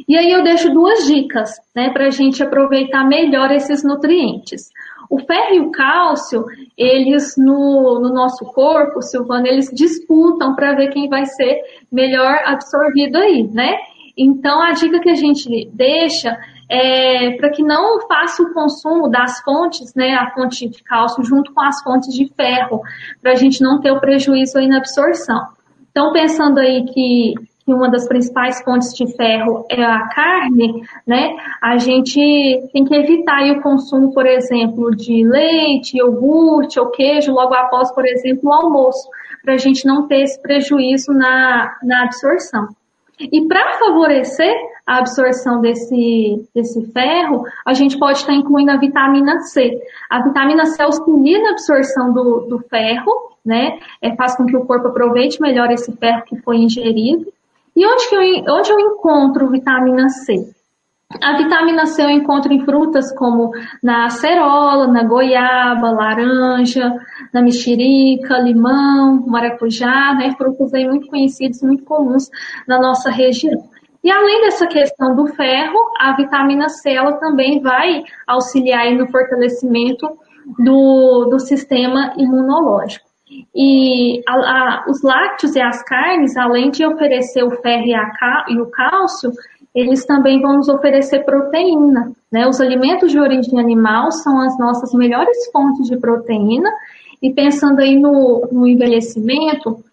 E 0.07 0.17
aí 0.17 0.31
eu 0.31 0.43
deixo 0.43 0.73
duas 0.73 1.05
dicas, 1.05 1.51
né, 1.75 1.89
para 1.89 2.07
a 2.07 2.09
gente 2.09 2.43
aproveitar 2.43 3.03
melhor 3.05 3.51
esses 3.51 3.83
nutrientes. 3.83 4.69
O 5.09 5.19
ferro 5.19 5.53
e 5.53 5.59
o 5.61 5.71
cálcio, 5.71 6.45
eles 6.77 7.35
no, 7.37 7.99
no 7.99 8.13
nosso 8.13 8.45
corpo, 8.45 9.01
Silvana, 9.01 9.47
eles 9.47 9.71
disputam 9.73 10.53
para 10.55 10.75
ver 10.75 10.89
quem 10.89 11.07
vai 11.07 11.25
ser 11.25 11.61
melhor 11.91 12.37
absorvido 12.45 13.17
aí, 13.17 13.43
né? 13.43 13.77
Então 14.17 14.61
a 14.61 14.71
dica 14.71 14.99
que 14.99 15.09
a 15.09 15.15
gente 15.15 15.69
deixa 15.73 16.37
é 16.69 17.31
para 17.37 17.49
que 17.49 17.63
não 17.63 18.01
faça 18.07 18.43
o 18.43 18.53
consumo 18.53 19.09
das 19.09 19.39
fontes, 19.41 19.93
né, 19.95 20.15
a 20.15 20.31
fonte 20.31 20.67
de 20.67 20.83
cálcio 20.83 21.23
junto 21.23 21.53
com 21.53 21.61
as 21.61 21.81
fontes 21.81 22.13
de 22.13 22.27
ferro, 22.33 22.81
para 23.21 23.31
a 23.31 23.35
gente 23.35 23.61
não 23.61 23.79
ter 23.79 23.91
o 23.91 24.01
prejuízo 24.01 24.57
aí 24.57 24.67
na 24.67 24.77
absorção. 24.77 25.39
Então 25.91 26.11
pensando 26.11 26.59
aí 26.59 26.83
que 26.85 27.35
que 27.67 27.73
uma 27.73 27.91
das 27.91 28.07
principais 28.07 28.63
fontes 28.63 28.93
de 28.93 29.05
ferro 29.17 29.65
é 29.69 29.83
a 29.83 30.07
carne, 30.07 30.87
né, 31.05 31.35
a 31.61 31.77
gente 31.77 32.69
tem 32.71 32.85
que 32.85 32.95
evitar 32.95 33.43
o 33.51 33.61
consumo, 33.61 34.13
por 34.13 34.25
exemplo, 34.25 34.95
de 34.95 35.27
leite, 35.27 35.97
iogurte 35.97 36.79
ou 36.79 36.89
queijo 36.91 37.33
logo 37.33 37.53
após, 37.53 37.91
por 37.91 38.07
exemplo, 38.07 38.49
o 38.49 38.53
almoço, 38.53 39.09
para 39.43 39.55
a 39.55 39.57
gente 39.57 39.85
não 39.85 40.07
ter 40.07 40.21
esse 40.21 40.41
prejuízo 40.41 41.11
na, 41.11 41.77
na 41.83 42.03
absorção. 42.03 42.69
E 43.19 43.45
para 43.47 43.77
favorecer 43.79 44.53
a 44.85 44.99
absorção 44.99 45.59
desse, 45.59 46.47
desse 46.55 46.85
ferro, 46.93 47.43
a 47.65 47.73
gente 47.73 47.99
pode 47.99 48.19
estar 48.19 48.33
incluindo 48.33 48.71
a 48.71 48.77
vitamina 48.77 49.41
C. 49.41 49.77
A 50.09 50.23
vitamina 50.23 50.65
C 50.67 50.81
auxilia 50.83 51.41
na 51.41 51.51
absorção 51.51 52.13
do, 52.13 52.45
do 52.47 52.59
ferro, 52.59 53.11
né? 53.45 53.77
É, 54.01 54.15
faz 54.15 54.37
com 54.37 54.45
que 54.45 54.55
o 54.55 54.65
corpo 54.65 54.87
aproveite 54.87 55.41
melhor 55.41 55.69
esse 55.71 55.91
ferro 55.97 56.23
que 56.23 56.37
foi 56.37 56.57
ingerido. 56.57 57.25
E 57.77 57.85
onde, 57.85 58.09
que 58.09 58.15
eu, 58.15 58.55
onde 58.55 58.71
eu 58.71 58.79
encontro 58.79 59.51
vitamina 59.51 60.09
C? 60.09 60.51
A 61.21 61.37
vitamina 61.37 61.85
C 61.85 62.03
eu 62.03 62.09
encontro 62.09 62.51
em 62.51 62.65
frutas 62.65 63.15
como 63.15 63.51
na 63.83 64.07
acerola, 64.07 64.87
na 64.87 65.03
goiaba, 65.03 65.91
laranja, 65.91 66.91
na 67.31 67.39
mexerica, 67.39 68.39
limão, 68.39 69.23
maracujá, 69.27 70.15
né? 70.15 70.33
Frutas 70.35 70.73
aí 70.73 70.87
muito 70.87 71.05
conhecidos, 71.07 71.61
muito 71.61 71.83
comuns 71.83 72.31
na 72.67 72.79
nossa 72.79 73.11
região. 73.11 73.69
E 74.03 74.09
além 74.09 74.41
dessa 74.41 74.65
questão 74.65 75.15
do 75.15 75.27
ferro, 75.27 75.77
a 75.99 76.15
vitamina 76.15 76.69
C 76.69 76.93
ela 76.93 77.13
também 77.19 77.61
vai 77.61 78.03
auxiliar 78.25 78.91
no 78.93 79.07
fortalecimento 79.11 80.17
do, 80.57 81.25
do 81.25 81.39
sistema 81.39 82.15
imunológico. 82.17 83.06
E 83.55 84.21
a, 84.27 84.33
a, 84.33 84.85
os 84.87 85.01
lácteos 85.01 85.55
e 85.55 85.61
as 85.61 85.83
carnes, 85.83 86.37
além 86.37 86.71
de 86.71 86.85
oferecer 86.85 87.43
o 87.43 87.51
ferro 87.61 87.85
e, 87.85 87.93
a, 87.93 88.45
e 88.49 88.59
o 88.59 88.67
cálcio, 88.67 89.31
eles 89.75 90.05
também 90.05 90.41
vão 90.41 90.57
nos 90.57 90.69
oferecer 90.69 91.23
proteína. 91.25 92.11
Né? 92.31 92.47
Os 92.47 92.61
alimentos 92.61 93.11
de 93.11 93.19
origem 93.19 93.59
animal 93.59 94.11
são 94.11 94.41
as 94.41 94.57
nossas 94.57 94.93
melhores 94.93 95.49
fontes 95.51 95.87
de 95.87 95.97
proteína. 95.97 96.69
E 97.21 97.33
pensando 97.33 97.79
aí 97.79 97.99
no, 97.99 98.47
no 98.51 98.67
envelhecimento, 98.67 99.83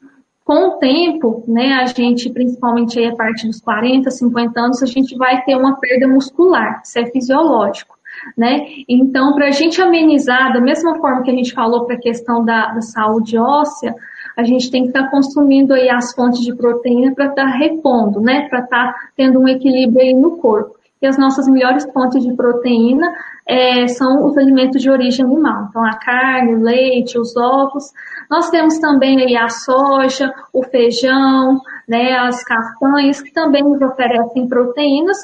com 0.44 0.68
o 0.68 0.78
tempo, 0.78 1.42
né, 1.48 1.72
a 1.72 1.86
gente, 1.86 2.28
principalmente 2.28 2.98
aí 2.98 3.06
a 3.06 3.16
partir 3.16 3.46
dos 3.46 3.60
40, 3.60 4.10
50 4.10 4.60
anos, 4.60 4.82
a 4.82 4.86
gente 4.86 5.16
vai 5.16 5.42
ter 5.42 5.56
uma 5.56 5.80
perda 5.80 6.06
muscular, 6.06 6.82
isso 6.84 6.98
é 6.98 7.06
fisiológico 7.06 7.93
né? 8.36 8.66
Então, 8.88 9.34
para 9.34 9.48
a 9.48 9.50
gente 9.50 9.80
amenizar, 9.80 10.52
da 10.52 10.60
mesma 10.60 10.96
forma 10.98 11.22
que 11.22 11.30
a 11.30 11.34
gente 11.34 11.52
falou 11.52 11.84
para 11.86 11.96
a 11.96 12.00
questão 12.00 12.44
da, 12.44 12.72
da, 12.72 12.80
saúde 12.80 13.38
óssea, 13.38 13.94
a 14.36 14.42
gente 14.42 14.70
tem 14.70 14.82
que 14.82 14.88
estar 14.88 15.04
tá 15.04 15.10
consumindo 15.10 15.74
aí 15.74 15.88
as 15.88 16.14
fontes 16.14 16.40
de 16.40 16.54
proteína 16.54 17.14
para 17.14 17.26
estar 17.26 17.44
tá 17.44 17.56
repondo, 17.56 18.20
né? 18.20 18.48
Para 18.48 18.60
estar 18.60 18.92
tá 18.92 18.94
tendo 19.16 19.40
um 19.40 19.48
equilíbrio 19.48 20.00
aí 20.00 20.14
no 20.14 20.38
corpo. 20.38 20.74
E 21.00 21.06
as 21.06 21.18
nossas 21.18 21.46
melhores 21.46 21.84
fontes 21.92 22.24
de 22.24 22.32
proteína 22.34 23.12
é, 23.46 23.86
são 23.88 24.24
os 24.24 24.38
alimentos 24.38 24.80
de 24.80 24.90
origem 24.90 25.24
animal. 25.24 25.66
Então, 25.68 25.84
a 25.84 25.98
carne, 25.98 26.54
o 26.54 26.62
leite, 26.62 27.18
os 27.18 27.36
ovos. 27.36 27.92
Nós 28.30 28.48
temos 28.48 28.78
também 28.78 29.20
aí 29.20 29.36
a 29.36 29.48
soja, 29.50 30.32
o 30.52 30.62
feijão, 30.62 31.60
né, 31.86 32.14
as 32.14 32.42
castanhas, 32.42 33.20
que 33.20 33.32
também 33.32 33.62
nos 33.62 33.82
oferecem 33.82 34.48
proteínas, 34.48 35.18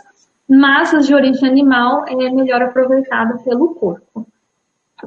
massas 0.50 1.06
de 1.06 1.14
origem 1.14 1.48
animal 1.48 2.04
é 2.08 2.14
melhor 2.14 2.60
aproveitada 2.62 3.38
pelo 3.38 3.74
corpo. 3.74 4.26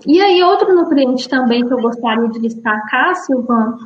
E 0.08 0.22
aí, 0.22 0.42
outro 0.42 0.74
nutriente 0.74 1.28
também 1.30 1.68
que 1.68 1.74
eu 1.74 1.82
gostaria 1.82 2.30
de 2.30 2.40
destacar, 2.40 3.16
Silvana, 3.16 3.78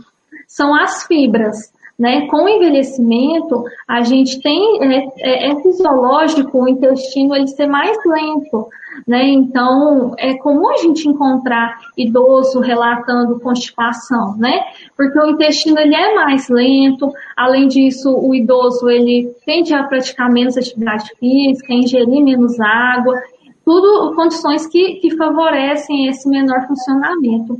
são 0.48 0.74
as 0.74 1.04
fibras. 1.04 1.74
Né? 1.98 2.28
Com 2.28 2.44
o 2.44 2.50
envelhecimento, 2.50 3.64
a 3.88 4.04
gente 4.04 4.40
tem, 4.42 4.84
é, 4.84 5.08
é, 5.20 5.50
é 5.50 5.62
fisiológico 5.62 6.62
o 6.62 6.68
intestino 6.70 7.36
ele 7.36 7.48
ser 7.48 7.66
mais 7.66 7.98
lento, 8.06 8.70
né? 9.08 9.28
Então, 9.28 10.14
é 10.18 10.36
comum 10.36 10.70
a 10.70 10.78
gente 10.78 11.08
encontrar 11.08 11.78
idoso 11.98 12.60
relatando 12.60 13.40
constipação, 13.40 14.38
né? 14.38 14.62
Porque 14.96 15.20
o 15.20 15.32
intestino 15.32 15.80
ele 15.80 15.96
é 15.96 16.16
mais 16.16 16.48
lento, 16.50 17.12
além 17.36 17.68
disso, 17.68 18.16
o 18.16 18.34
idoso 18.34 18.90
ele 18.90 19.36
tende 19.46 19.74
a 19.74 19.84
praticar 19.84 20.32
menos 20.32 20.58
atividade 20.58 21.12
física, 21.20 21.74
ingerir 21.74 22.24
menos 22.24 22.60
água, 22.60 23.20
tudo 23.66 24.16
condições 24.16 24.66
que, 24.68 24.96
que 24.96 25.16
favorecem 25.18 26.08
esse 26.08 26.30
menor 26.30 26.66
funcionamento. 26.68 27.60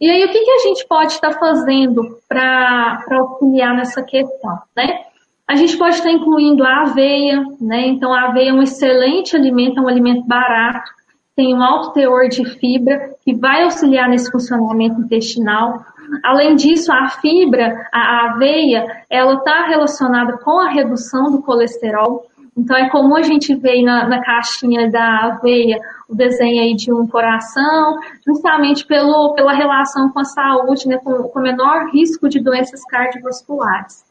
E 0.00 0.10
aí, 0.10 0.24
o 0.24 0.30
que, 0.30 0.42
que 0.42 0.50
a 0.50 0.58
gente 0.58 0.86
pode 0.88 1.12
estar 1.12 1.32
fazendo 1.32 2.18
para 2.26 3.04
auxiliar 3.10 3.76
nessa 3.76 4.02
questão, 4.02 4.58
né? 4.74 5.04
A 5.46 5.56
gente 5.56 5.76
pode 5.76 5.96
estar 5.96 6.10
incluindo 6.10 6.64
a 6.64 6.82
aveia, 6.82 7.44
né? 7.60 7.88
Então, 7.88 8.14
a 8.14 8.28
aveia 8.28 8.50
é 8.50 8.52
um 8.52 8.62
excelente 8.62 9.36
alimento, 9.36 9.78
é 9.78 9.82
um 9.82 9.88
alimento 9.88 10.26
barato, 10.26 10.90
tem 11.36 11.54
um 11.54 11.62
alto 11.62 11.92
teor 11.92 12.28
de 12.28 12.44
fibra, 12.44 13.14
que 13.24 13.34
vai 13.34 13.62
auxiliar 13.64 14.08
nesse 14.08 14.30
funcionamento 14.30 15.00
intestinal. 15.00 15.84
Além 16.24 16.56
disso, 16.56 16.92
a 16.92 17.08
fibra, 17.08 17.88
a 17.92 18.30
aveia, 18.30 18.86
ela 19.10 19.34
está 19.34 19.66
relacionada 19.66 20.38
com 20.38 20.58
a 20.60 20.70
redução 20.70 21.30
do 21.30 21.42
colesterol. 21.42 22.24
Então, 22.56 22.76
é 22.76 22.90
comum 22.90 23.16
a 23.16 23.22
gente 23.22 23.54
ver 23.54 23.82
na, 23.82 24.08
na 24.08 24.22
caixinha 24.22 24.90
da 24.90 25.26
aveia 25.26 25.78
o 26.08 26.14
desenho 26.14 26.62
aí 26.62 26.74
de 26.74 26.92
um 26.92 27.06
coração, 27.06 27.96
justamente 28.26 28.84
pelo, 28.86 29.32
pela 29.34 29.52
relação 29.52 30.10
com 30.10 30.20
a 30.20 30.24
saúde, 30.24 30.88
né, 30.88 30.98
com, 30.98 31.22
com 31.24 31.40
menor 31.40 31.90
risco 31.92 32.28
de 32.28 32.40
doenças 32.40 32.84
cardiovasculares. 32.84 34.04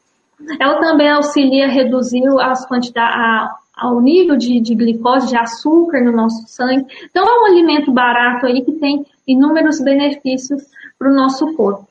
Ela 0.58 0.80
também 0.80 1.10
auxilia 1.10 1.66
a 1.66 1.70
reduzir 1.70 2.22
as 2.40 2.66
quantidades, 2.66 3.50
ao 3.76 4.00
nível 4.00 4.36
de, 4.36 4.60
de 4.60 4.74
glicose, 4.74 5.28
de 5.28 5.36
açúcar 5.36 6.02
no 6.02 6.12
nosso 6.12 6.46
sangue. 6.46 6.86
Então, 7.04 7.24
é 7.24 7.40
um 7.40 7.46
alimento 7.46 7.92
barato 7.92 8.46
aí 8.46 8.62
que 8.62 8.72
tem 8.72 9.04
inúmeros 9.26 9.80
benefícios 9.82 10.62
para 10.98 11.10
o 11.10 11.14
nosso 11.14 11.54
corpo. 11.54 11.89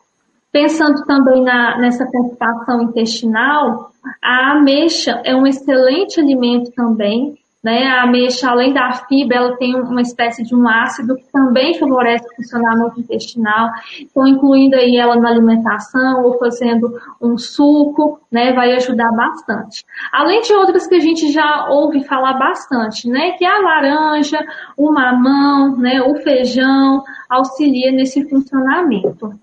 Pensando 0.52 1.06
também 1.06 1.44
na, 1.44 1.78
nessa 1.78 2.06
constipação 2.06 2.82
intestinal, 2.82 3.92
a 4.22 4.54
ameixa 4.54 5.22
é 5.24 5.36
um 5.36 5.46
excelente 5.46 6.20
alimento 6.20 6.72
também, 6.72 7.38
né? 7.64 7.84
A 7.84 8.04
ameixa, 8.04 8.50
além 8.50 8.74
da 8.74 8.92
fibra, 8.94 9.38
ela 9.38 9.58
tem 9.58 9.76
uma 9.76 10.02
espécie 10.02 10.44
de 10.44 10.56
um 10.56 10.68
ácido 10.68 11.16
que 11.16 11.32
também 11.32 11.78
favorece 11.78 12.26
o 12.26 12.36
funcionamento 12.38 13.00
intestinal. 13.00 13.70
Então, 14.00 14.26
incluindo 14.28 14.76
aí 14.76 14.96
ela 14.98 15.18
na 15.18 15.30
alimentação 15.30 16.24
ou 16.24 16.40
fazendo 16.40 17.00
um 17.22 17.38
suco, 17.38 18.20
né? 18.32 18.54
Vai 18.54 18.72
ajudar 18.72 19.12
bastante. 19.12 19.84
Além 20.12 20.42
de 20.42 20.54
outras 20.54 20.88
que 20.88 20.96
a 20.96 21.00
gente 21.00 21.32
já 21.32 21.68
ouve 21.70 22.04
falar 22.06 22.34
bastante, 22.40 23.10
né? 23.10 23.34
Que 23.34 23.46
é 23.46 23.50
a 23.50 23.62
laranja, 23.62 24.40
o 24.78 24.92
mamão, 24.92 25.78
né? 25.78 26.02
O 26.02 26.16
feijão 26.24 27.04
auxilia 27.30 27.92
nesse 27.92 28.28
funcionamento. 28.30 29.38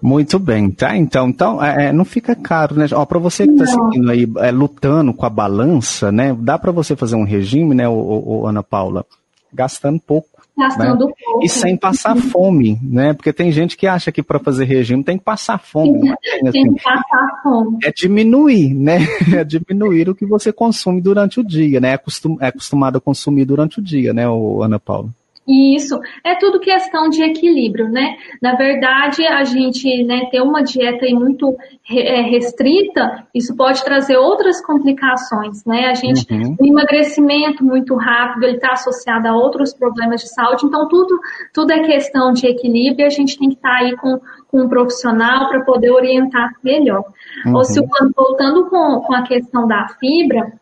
Muito 0.00 0.38
bem, 0.38 0.70
tá? 0.70 0.96
Então, 0.96 1.28
então 1.28 1.64
é, 1.64 1.86
é 1.86 1.92
não 1.92 2.04
fica 2.04 2.34
caro, 2.34 2.76
né? 2.76 2.86
Ó, 2.92 3.04
para 3.04 3.18
você 3.18 3.46
que 3.46 3.52
está 3.52 3.66
seguindo 3.66 4.10
aí, 4.10 4.30
é, 4.38 4.50
lutando 4.50 5.12
com 5.14 5.24
a 5.24 5.30
balança, 5.30 6.12
né? 6.12 6.36
Dá 6.38 6.58
para 6.58 6.70
você 6.70 6.94
fazer 6.94 7.16
um 7.16 7.24
regime, 7.24 7.74
né, 7.74 7.88
o, 7.88 7.92
o, 7.92 8.40
o 8.40 8.46
Ana 8.46 8.62
Paula, 8.62 9.04
gastando 9.52 9.98
pouco. 9.98 10.28
Gastando 10.56 11.06
né? 11.06 11.12
pouco. 11.24 11.44
E 11.44 11.48
sem 11.48 11.76
passar 11.76 12.16
fome, 12.16 12.78
né? 12.82 13.12
Porque 13.14 13.32
tem 13.32 13.50
gente 13.52 13.76
que 13.76 13.86
acha 13.86 14.12
que 14.12 14.22
para 14.22 14.38
fazer 14.38 14.64
regime 14.64 15.02
tem 15.02 15.18
que 15.18 15.24
passar 15.24 15.58
fome. 15.58 16.00
Tem, 16.00 16.48
assim, 16.48 16.52
tem 16.52 16.74
que 16.74 16.82
passar 16.82 17.40
fome. 17.42 17.78
É 17.82 17.90
diminuir, 17.90 18.74
né? 18.74 18.98
É 19.36 19.44
diminuir 19.44 20.08
o 20.08 20.14
que 20.14 20.24
você 20.24 20.52
consome 20.52 21.00
durante 21.00 21.40
o 21.40 21.44
dia, 21.44 21.80
né? 21.80 21.90
É, 21.90 21.94
acostum, 21.94 22.36
é 22.40 22.46
acostumado 22.48 22.96
a 22.98 23.00
consumir 23.00 23.44
durante 23.44 23.80
o 23.80 23.82
dia, 23.82 24.12
né, 24.12 24.28
o 24.28 24.62
Ana 24.62 24.78
Paula? 24.78 25.08
Isso, 25.48 26.00
é 26.24 26.34
tudo 26.34 26.58
questão 26.58 27.08
de 27.08 27.22
equilíbrio, 27.22 27.88
né? 27.88 28.16
Na 28.42 28.56
verdade, 28.56 29.24
a 29.24 29.44
gente 29.44 30.02
né, 30.02 30.28
ter 30.28 30.40
uma 30.40 30.60
dieta 30.60 31.06
muito 31.10 31.56
é, 31.88 32.22
restrita, 32.22 33.24
isso 33.32 33.56
pode 33.56 33.84
trazer 33.84 34.16
outras 34.16 34.60
complicações, 34.64 35.64
né? 35.64 35.86
A 35.86 35.94
gente, 35.94 36.26
uhum. 36.32 36.56
o 36.58 36.66
emagrecimento 36.66 37.64
muito 37.64 37.94
rápido, 37.94 38.42
ele 38.42 38.56
está 38.56 38.72
associado 38.72 39.28
a 39.28 39.36
outros 39.36 39.72
problemas 39.72 40.20
de 40.22 40.34
saúde, 40.34 40.66
então 40.66 40.88
tudo, 40.88 41.16
tudo 41.54 41.70
é 41.70 41.80
questão 41.84 42.32
de 42.32 42.48
equilíbrio 42.48 43.04
e 43.04 43.06
a 43.06 43.10
gente 43.10 43.38
tem 43.38 43.48
que 43.48 43.54
estar 43.54 43.78
tá 43.78 43.84
aí 43.84 43.96
com, 43.96 44.18
com 44.48 44.62
um 44.62 44.68
profissional 44.68 45.48
para 45.48 45.64
poder 45.64 45.92
orientar 45.92 46.54
melhor. 46.62 47.04
Uhum. 47.46 47.54
Ou 47.54 47.64
se 47.64 47.80
voltando 48.16 48.68
com, 48.68 49.00
com 49.00 49.14
a 49.14 49.22
questão 49.22 49.68
da 49.68 49.86
fibra, 50.00 50.52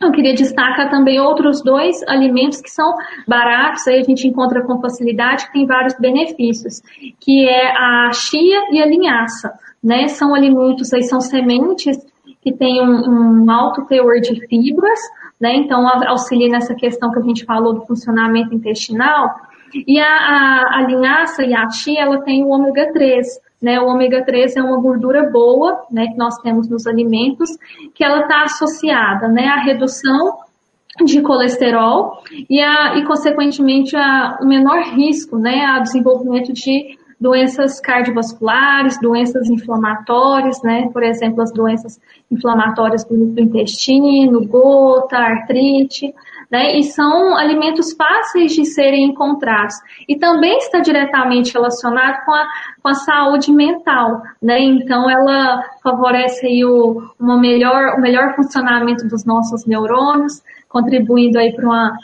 eu 0.00 0.10
queria 0.10 0.34
destacar 0.34 0.90
também 0.90 1.20
outros 1.20 1.62
dois 1.62 2.02
alimentos 2.08 2.60
que 2.60 2.70
são 2.70 2.94
baratos, 3.26 3.86
aí 3.86 4.00
a 4.00 4.02
gente 4.02 4.26
encontra 4.26 4.62
com 4.62 4.80
facilidade, 4.80 5.46
que 5.46 5.52
tem 5.52 5.66
vários 5.66 5.94
benefícios, 5.98 6.82
que 7.20 7.48
é 7.48 7.70
a 7.70 8.10
chia 8.12 8.60
e 8.72 8.82
a 8.82 8.86
linhaça, 8.86 9.52
né? 9.82 10.08
São 10.08 10.34
alimentos, 10.34 10.92
aí 10.92 11.02
são 11.04 11.20
sementes 11.20 11.96
que 12.42 12.52
têm 12.52 12.82
um, 12.82 13.44
um 13.44 13.50
alto 13.50 13.86
teor 13.86 14.20
de 14.20 14.46
fibras, 14.46 15.00
né? 15.40 15.54
Então 15.54 15.86
auxilia 16.08 16.48
nessa 16.48 16.74
questão 16.74 17.10
que 17.10 17.18
a 17.18 17.22
gente 17.22 17.44
falou 17.44 17.72
do 17.72 17.86
funcionamento 17.86 18.54
intestinal. 18.54 19.34
E 19.74 19.98
a, 19.98 20.06
a, 20.06 20.78
a 20.78 20.82
linhaça 20.82 21.42
e 21.44 21.54
a 21.54 21.68
chia, 21.70 22.02
ela 22.02 22.20
tem 22.22 22.44
o 22.44 22.48
ômega 22.48 22.92
3, 22.92 23.26
né, 23.64 23.80
o 23.80 23.86
ômega 23.86 24.24
3 24.24 24.56
é 24.56 24.62
uma 24.62 24.78
gordura 24.78 25.30
boa, 25.30 25.84
né, 25.90 26.06
que 26.08 26.16
nós 26.16 26.36
temos 26.38 26.68
nos 26.68 26.86
alimentos, 26.86 27.48
que 27.94 28.04
ela 28.04 28.20
está 28.20 28.42
associada, 28.42 29.26
né, 29.28 29.48
à 29.48 29.56
redução 29.56 30.38
de 31.04 31.20
colesterol 31.22 32.22
e, 32.48 32.60
a, 32.60 32.96
e 32.98 33.04
consequentemente, 33.04 33.96
a 33.96 34.38
um 34.40 34.46
menor 34.46 34.82
risco, 34.82 35.38
né, 35.38 35.64
ao 35.64 35.82
desenvolvimento 35.82 36.52
de 36.52 36.96
doenças 37.18 37.80
cardiovasculares, 37.80 39.00
doenças 39.00 39.48
inflamatórias, 39.48 40.62
né, 40.62 40.88
por 40.92 41.02
exemplo, 41.02 41.42
as 41.42 41.52
doenças 41.52 41.98
inflamatórias 42.30 43.02
do 43.04 43.40
intestino, 43.40 44.46
gota, 44.46 45.16
artrite, 45.16 46.14
né? 46.54 46.78
E 46.78 46.84
são 46.84 47.36
alimentos 47.36 47.92
fáceis 47.94 48.52
de 48.52 48.64
serem 48.64 49.06
encontrados. 49.06 49.74
E 50.08 50.16
também 50.16 50.56
está 50.58 50.78
diretamente 50.78 51.52
relacionado 51.52 52.24
com 52.24 52.32
a, 52.32 52.46
com 52.80 52.88
a 52.90 52.94
saúde 52.94 53.50
mental, 53.50 54.22
né? 54.40 54.60
Então 54.60 55.10
ela 55.10 55.64
favorece 55.82 56.46
aí 56.46 56.64
o, 56.64 57.02
uma 57.18 57.36
melhor, 57.36 57.98
o 57.98 58.00
melhor 58.00 58.36
funcionamento 58.36 59.04
dos 59.08 59.24
nossos 59.24 59.66
neurônios, 59.66 60.44
contribuindo 60.68 61.40
aí 61.40 61.52
para 61.52 61.66
uma 61.66 61.98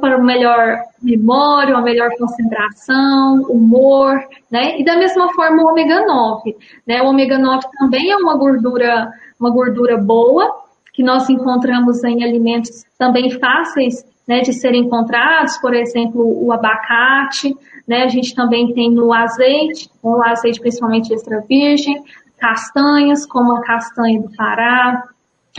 para 0.00 0.16
uma 0.16 0.26
melhor 0.26 0.78
memória, 1.02 1.74
uma 1.74 1.82
melhor 1.82 2.10
concentração, 2.16 3.42
humor, 3.48 4.20
né? 4.50 4.78
E 4.78 4.84
da 4.84 4.96
mesma 4.96 5.32
forma 5.34 5.62
o 5.62 5.68
ômega 5.68 6.04
9, 6.04 6.56
né? 6.84 7.00
O 7.00 7.06
ômega 7.06 7.38
9 7.38 7.64
também 7.78 8.10
é 8.10 8.16
uma 8.16 8.36
gordura, 8.36 9.08
uma 9.38 9.50
gordura 9.50 9.96
boa, 9.96 10.63
que 10.94 11.02
nós 11.02 11.28
encontramos 11.28 12.02
em 12.04 12.24
alimentos 12.24 12.84
também 12.96 13.28
fáceis 13.28 14.06
né, 14.26 14.40
de 14.40 14.52
serem 14.54 14.84
encontrados, 14.84 15.58
por 15.58 15.74
exemplo, 15.74 16.22
o 16.22 16.50
abacate, 16.52 17.54
né, 17.86 18.04
a 18.04 18.08
gente 18.08 18.34
também 18.34 18.72
tem 18.72 18.90
no 18.90 19.12
azeite, 19.12 19.90
o 20.02 20.22
azeite 20.22 20.60
principalmente 20.60 21.12
extra 21.12 21.44
virgem, 21.46 22.02
castanhas, 22.38 23.26
como 23.26 23.56
a 23.56 23.60
castanha 23.60 24.22
do 24.22 24.30
Pará, 24.34 25.02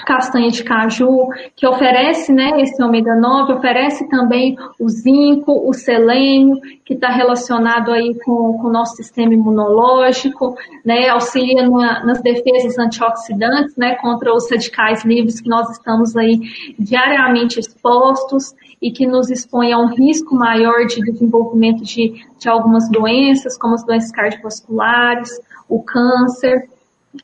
castanha 0.04 0.50
de 0.50 0.64
caju, 0.64 1.30
que 1.56 1.66
oferece 1.66 2.34
né, 2.34 2.62
esse 2.62 2.82
ômega 2.84 3.16
9, 3.16 3.54
oferece 3.54 4.08
também 4.10 4.56
o 4.80 4.90
zinco, 4.90 5.68
o 5.68 5.74
selênio, 5.74 6.60
que 6.84 6.94
está 6.94 7.10
relacionado 7.10 7.92
aí 7.92 8.14
com, 8.26 8.60
o 8.62 8.70
nosso 8.70 8.96
sistema 8.96 9.34
imunológico, 9.34 10.56
né, 10.84 11.08
auxilia 11.10 11.68
na, 11.70 12.06
nas 12.06 12.22
defesas 12.22 12.78
antioxidantes 12.78 13.76
né, 13.78 13.96
contra 13.96 14.34
os 14.34 14.50
radicais 14.50 15.06
livres 15.06 15.40
que 15.40 15.50
nós 15.50 15.70
estamos 15.70 16.16
aí 16.16 16.40
diariamente 16.78 17.60
expostos 17.60 18.54
e 18.82 18.92
que 18.92 19.08
nos 19.08 19.32
expõe 19.32 19.72
a 19.72 19.80
um 19.80 19.88
risco 19.88 20.36
maior 20.36 20.86
de 20.86 21.00
desenvolvimento 21.02 21.84
de, 21.84 22.14
de 22.38 22.50
algumas 22.50 22.90
doenças, 22.90 23.58
como 23.58 23.76
as 23.76 23.86
doenças 23.86 24.12
cardiovasculares, 24.12 25.30
o 25.70 25.82
câncer, 25.82 26.70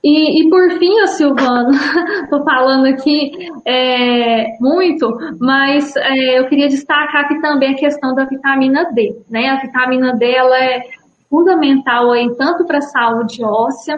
e, 0.03 0.41
e, 0.41 0.49
por 0.49 0.71
fim, 0.77 1.05
Silvano, 1.07 1.71
estou 2.23 2.43
falando 2.43 2.85
aqui 2.85 3.31
é, 3.65 4.57
muito, 4.59 5.11
mas 5.39 5.95
é, 5.95 6.39
eu 6.39 6.47
queria 6.47 6.67
destacar 6.67 7.25
aqui 7.25 7.41
também 7.41 7.73
a 7.73 7.77
questão 7.77 8.13
da 8.15 8.25
vitamina 8.25 8.91
D. 8.93 9.15
Né? 9.29 9.49
A 9.49 9.61
vitamina 9.61 10.13
D 10.13 10.31
ela 10.31 10.57
é 10.57 10.81
fundamental 11.29 12.11
aí, 12.11 12.33
tanto 12.35 12.65
para 12.65 12.79
a 12.79 12.81
saúde 12.81 13.43
óssea, 13.43 13.97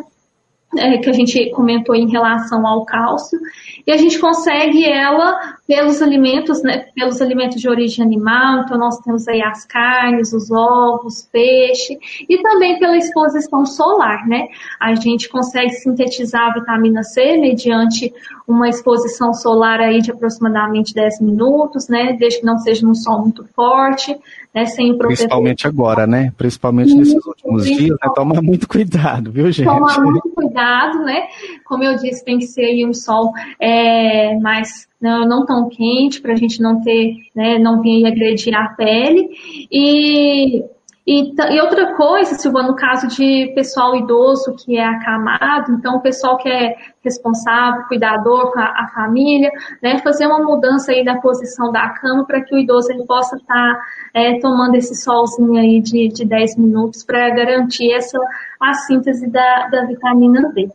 é, 0.77 0.97
que 0.97 1.09
a 1.09 1.13
gente 1.13 1.51
comentou 1.51 1.95
em 1.95 2.09
relação 2.09 2.65
ao 2.65 2.85
cálcio, 2.85 3.39
e 3.85 3.91
a 3.91 3.97
gente 3.97 4.19
consegue 4.19 4.85
ela 4.85 5.39
pelos 5.67 6.01
alimentos, 6.01 6.61
né, 6.61 6.85
pelos 6.93 7.21
alimentos 7.21 7.61
de 7.61 7.69
origem 7.69 8.03
animal, 8.03 8.63
então 8.63 8.77
nós 8.77 8.99
temos 8.99 9.27
aí 9.27 9.41
as 9.41 9.65
carnes, 9.65 10.33
os 10.33 10.51
ovos, 10.51 11.27
peixe, 11.31 11.97
e 12.27 12.41
também 12.41 12.77
pela 12.79 12.97
exposição 12.97 13.65
solar, 13.65 14.27
né? 14.27 14.47
A 14.79 14.93
gente 14.95 15.29
consegue 15.29 15.71
sintetizar 15.71 16.51
a 16.51 16.53
vitamina 16.59 17.01
C 17.03 17.37
mediante 17.37 18.13
uma 18.45 18.67
exposição 18.67 19.33
solar 19.33 19.79
aí 19.79 20.01
de 20.01 20.11
aproximadamente 20.11 20.93
10 20.93 21.21
minutos, 21.21 21.87
né? 21.87 22.13
Desde 22.19 22.41
que 22.41 22.45
não 22.45 22.57
seja 22.57 22.85
num 22.85 22.93
sol 22.93 23.21
muito 23.21 23.45
forte, 23.55 24.13
né? 24.53 24.65
Sem 24.65 24.89
protetor. 24.89 25.07
Principalmente 25.07 25.65
agora, 25.65 26.05
né? 26.05 26.33
Principalmente 26.37 26.93
nesses 26.93 27.25
últimos 27.25 27.63
dias, 27.63 27.97
né? 28.01 28.11
Toma 28.13 28.41
muito 28.41 28.67
cuidado, 28.67 29.31
viu, 29.31 29.49
gente? 29.49 29.65
Toma 29.65 29.97
muito 29.97 30.29
cuidado, 30.29 30.99
né? 31.05 31.27
Como 31.63 31.83
eu 31.83 31.95
disse, 31.95 32.23
tem 32.25 32.37
que 32.37 32.47
ser 32.47 32.65
aí 32.65 32.85
um 32.85 32.93
sol 32.93 33.31
é, 33.61 34.37
mais 34.39 34.91
não, 35.03 35.27
não 35.27 35.45
tão 35.45 35.69
quente 35.69 36.21
para 36.21 36.33
a 36.33 36.37
gente 36.37 36.61
não 36.61 36.81
ter, 36.81 37.17
né, 37.35 37.59
não 37.59 37.81
vir 37.81 38.05
agredir 38.05 38.55
a 38.55 38.69
pele. 38.69 39.29
E 39.69 40.63
e, 41.05 41.33
e, 41.35 41.61
outra 41.61 41.95
coisa, 41.95 42.35
Silvana, 42.35 42.69
no 42.69 42.75
caso 42.77 43.09
de 43.09 43.51
pessoal 43.53 43.93
idoso 43.93 44.55
que 44.55 44.77
é 44.77 44.85
acamado, 44.85 45.73
então 45.73 45.97
o 45.97 46.01
pessoal 46.01 46.37
que 46.37 46.47
é 46.47 46.77
responsável, 47.03 47.83
cuidador 47.89 48.53
com 48.53 48.59
a, 48.59 48.63
a 48.63 48.87
família, 48.95 49.51
né, 49.81 49.99
fazer 49.99 50.25
uma 50.25 50.39
mudança 50.39 50.93
aí 50.93 51.03
da 51.03 51.19
posição 51.19 51.73
da 51.73 51.89
cama 51.89 52.25
para 52.25 52.41
que 52.41 52.55
o 52.55 52.57
idoso 52.57 52.89
ele 52.89 53.05
possa 53.05 53.35
estar 53.35 53.53
tá, 53.53 53.81
é, 54.13 54.39
tomando 54.39 54.75
esse 54.75 54.95
solzinho 54.95 55.57
aí 55.57 55.81
de, 55.81 56.07
de 56.07 56.23
10 56.23 56.55
minutos 56.55 57.03
para 57.03 57.29
garantir 57.31 57.91
essa 57.91 58.17
a 58.57 58.73
síntese 58.73 59.29
da, 59.29 59.67
da 59.67 59.85
vitamina 59.85 60.53
D. 60.53 60.69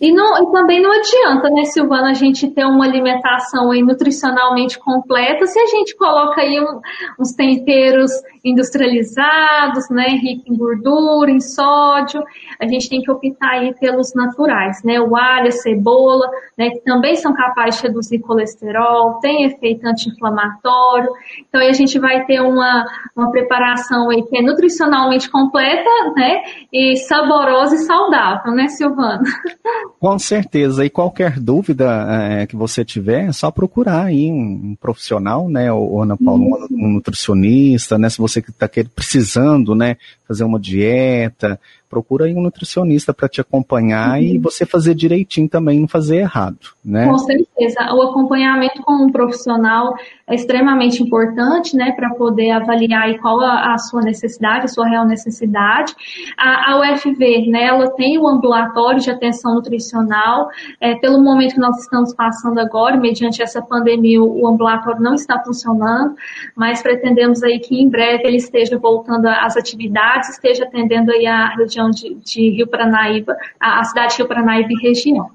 E, 0.00 0.12
não, 0.12 0.42
e 0.42 0.50
também 0.50 0.82
não 0.82 0.90
adianta, 0.90 1.48
né, 1.48 1.64
Silvana, 1.64 2.10
a 2.10 2.14
gente 2.14 2.50
ter 2.50 2.64
uma 2.64 2.84
alimentação 2.84 3.70
aí 3.70 3.82
nutricionalmente 3.82 4.78
completa 4.78 5.46
se 5.46 5.58
a 5.58 5.66
gente 5.66 5.96
coloca 5.96 6.40
aí 6.40 6.60
um, 6.60 6.80
uns 7.20 7.32
temperos 7.32 8.10
industrializados, 8.44 9.88
né, 9.90 10.08
rico 10.08 10.52
em 10.52 10.56
gordura, 10.56 11.30
em 11.30 11.40
sódio. 11.40 12.22
A 12.60 12.66
gente 12.66 12.88
tem 12.88 13.00
que 13.00 13.10
optar 13.10 13.50
aí 13.50 13.74
pelos 13.74 14.12
naturais, 14.14 14.82
né, 14.84 15.00
o 15.00 15.16
alho, 15.16 15.48
a 15.48 15.52
cebola, 15.52 16.28
né, 16.58 16.70
que 16.70 16.80
também 16.80 17.14
são 17.14 17.32
capazes 17.32 17.80
de 17.80 17.86
reduzir 17.86 18.18
colesterol, 18.20 19.20
tem 19.20 19.44
efeito 19.44 19.86
anti-inflamatório. 19.86 21.10
Então 21.48 21.60
aí 21.60 21.68
a 21.68 21.72
gente 21.72 21.98
vai 21.98 22.24
ter 22.24 22.40
uma, 22.40 22.84
uma 23.16 23.30
preparação 23.30 24.10
aí 24.10 24.22
que 24.24 24.36
é 24.36 24.42
nutricionalmente 24.42 25.30
completa, 25.30 25.90
né, 26.16 26.42
e 26.72 26.96
saborosa 26.96 27.76
e 27.76 27.78
saudável, 27.78 28.52
né, 28.52 28.66
Silvana? 28.68 29.22
Com 29.98 30.18
certeza. 30.18 30.84
E 30.84 30.90
qualquer 30.90 31.40
dúvida 31.40 32.06
é, 32.08 32.46
que 32.46 32.54
você 32.54 32.84
tiver, 32.84 33.28
é 33.28 33.32
só 33.32 33.50
procurar 33.50 34.04
aí 34.04 34.30
um, 34.30 34.70
um 34.70 34.76
profissional, 34.78 35.48
né, 35.48 35.72
ou, 35.72 36.02
Ana 36.02 36.16
Paula, 36.16 36.42
um, 36.42 36.66
um, 36.70 36.88
nutricionista, 36.92 37.98
né, 37.98 38.10
se 38.10 38.18
você 38.18 38.40
está 38.40 38.68
precisando, 38.94 39.74
né, 39.74 39.96
fazer 40.26 40.44
uma 40.44 40.60
dieta, 40.60 41.58
procura 41.96 42.26
aí 42.26 42.34
um 42.34 42.42
nutricionista 42.42 43.14
para 43.14 43.26
te 43.26 43.40
acompanhar 43.40 44.18
uhum. 44.18 44.22
e 44.22 44.38
você 44.38 44.66
fazer 44.66 44.94
direitinho 44.94 45.48
também, 45.48 45.80
não 45.80 45.88
fazer 45.88 46.18
errado, 46.18 46.58
né? 46.84 47.06
Com 47.06 47.16
certeza. 47.16 47.94
O 47.94 48.02
acompanhamento 48.02 48.82
com 48.82 49.06
um 49.06 49.10
profissional 49.10 49.94
é 50.28 50.34
extremamente 50.34 51.02
importante, 51.02 51.74
né, 51.74 51.92
para 51.92 52.10
poder 52.10 52.50
avaliar 52.50 53.16
qual 53.18 53.40
a, 53.40 53.72
a, 53.72 53.78
sua 53.78 54.02
necessidade, 54.02 54.66
a 54.66 54.68
sua 54.68 54.86
real 54.86 55.06
necessidade. 55.06 55.94
A, 56.36 56.72
a 56.72 56.80
UFV, 56.80 57.46
né, 57.48 57.64
ela 57.64 57.88
tem 57.92 58.18
o 58.18 58.28
ambulatório 58.28 59.00
de 59.00 59.10
atenção 59.10 59.54
nutricional. 59.54 60.50
É, 60.78 60.96
pelo 60.96 61.22
momento 61.22 61.54
que 61.54 61.60
nós 61.60 61.78
estamos 61.78 62.14
passando 62.14 62.58
agora, 62.58 62.96
mediante 62.98 63.42
essa 63.42 63.62
pandemia, 63.62 64.22
o 64.22 64.46
ambulatório 64.46 65.00
não 65.00 65.14
está 65.14 65.42
funcionando, 65.42 66.14
mas 66.54 66.82
pretendemos 66.82 67.42
aí 67.42 67.58
que 67.58 67.80
em 67.80 67.88
breve 67.88 68.24
ele 68.26 68.36
esteja 68.36 68.76
voltando 68.76 69.26
às 69.26 69.56
atividades, 69.56 70.28
esteja 70.30 70.64
atendendo 70.64 71.10
aí 71.12 71.26
a 71.26 71.54
região 71.56 71.85
de, 71.90 72.14
de 72.14 72.50
Rio 72.50 72.66
Paranaíba, 72.66 73.36
a, 73.60 73.80
a 73.80 73.84
cidade 73.84 74.12
de 74.12 74.18
Rio 74.18 74.28
Paranaíba 74.28 74.68
e 74.72 74.76
região. 74.76 75.30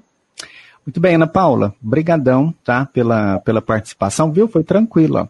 Muito 0.84 1.00
bem, 1.00 1.14
Ana 1.14 1.28
Paula, 1.28 1.72
brigadão, 1.80 2.52
tá, 2.64 2.84
pela, 2.84 3.38
pela 3.38 3.62
participação, 3.62 4.32
viu? 4.32 4.48
Foi 4.48 4.64
tranquila. 4.64 5.28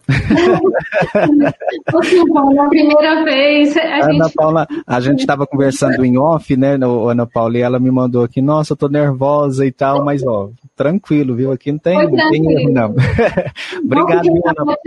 Na 2.55 2.69
primeira 2.71 3.23
vez. 3.23 3.77
A 3.77 4.05
Ana 4.05 4.25
gente... 4.25 4.35
Paula, 4.35 4.67
a 4.87 5.01
gente 5.01 5.21
estava 5.21 5.47
conversando 5.47 6.05
em 6.07 6.17
off, 6.17 6.57
né, 6.57 6.79
Ana 7.09 7.27
Paula, 7.27 7.59
e 7.59 7.61
ela 7.61 7.79
me 7.79 7.91
mandou 7.91 8.25
aqui, 8.25 8.41
nossa, 8.41 8.73
eu 8.73 8.77
tô 8.79 8.89
nervosa 8.89 9.67
e 9.67 9.71
tal, 9.71 10.03
mas 10.03 10.27
ó, 10.27 10.49
tranquilo, 10.75 11.35
viu? 11.35 11.53
Aqui 11.53 11.71
não 11.71 11.79
tem, 11.79 11.99
não 11.99 12.31
tem 12.31 12.53
erro, 12.53 12.73
não. 12.73 12.95
Obrigado, 13.85 14.23
viu, 14.23 14.43
Ana 14.47 14.55
Paula. 14.55 14.79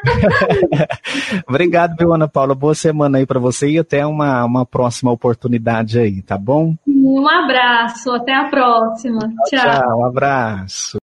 Obrigado, 1.48 1.96
viu, 1.96 2.12
Ana 2.12 2.26
Paula? 2.26 2.56
Boa 2.56 2.74
semana 2.74 3.18
aí 3.18 3.26
para 3.26 3.38
você 3.38 3.70
e 3.70 3.78
até 3.78 4.04
uma, 4.04 4.44
uma 4.44 4.66
próxima 4.66 5.12
oportunidade 5.12 5.96
aí, 5.98 6.22
tá 6.22 6.36
bom? 6.36 6.74
Um 6.86 7.28
abraço, 7.28 8.10
até 8.10 8.34
a 8.34 8.44
próxima. 8.44 9.20
Tchau. 9.62 9.82
Tchau, 9.82 9.98
um 10.00 10.04
abraço. 10.04 10.99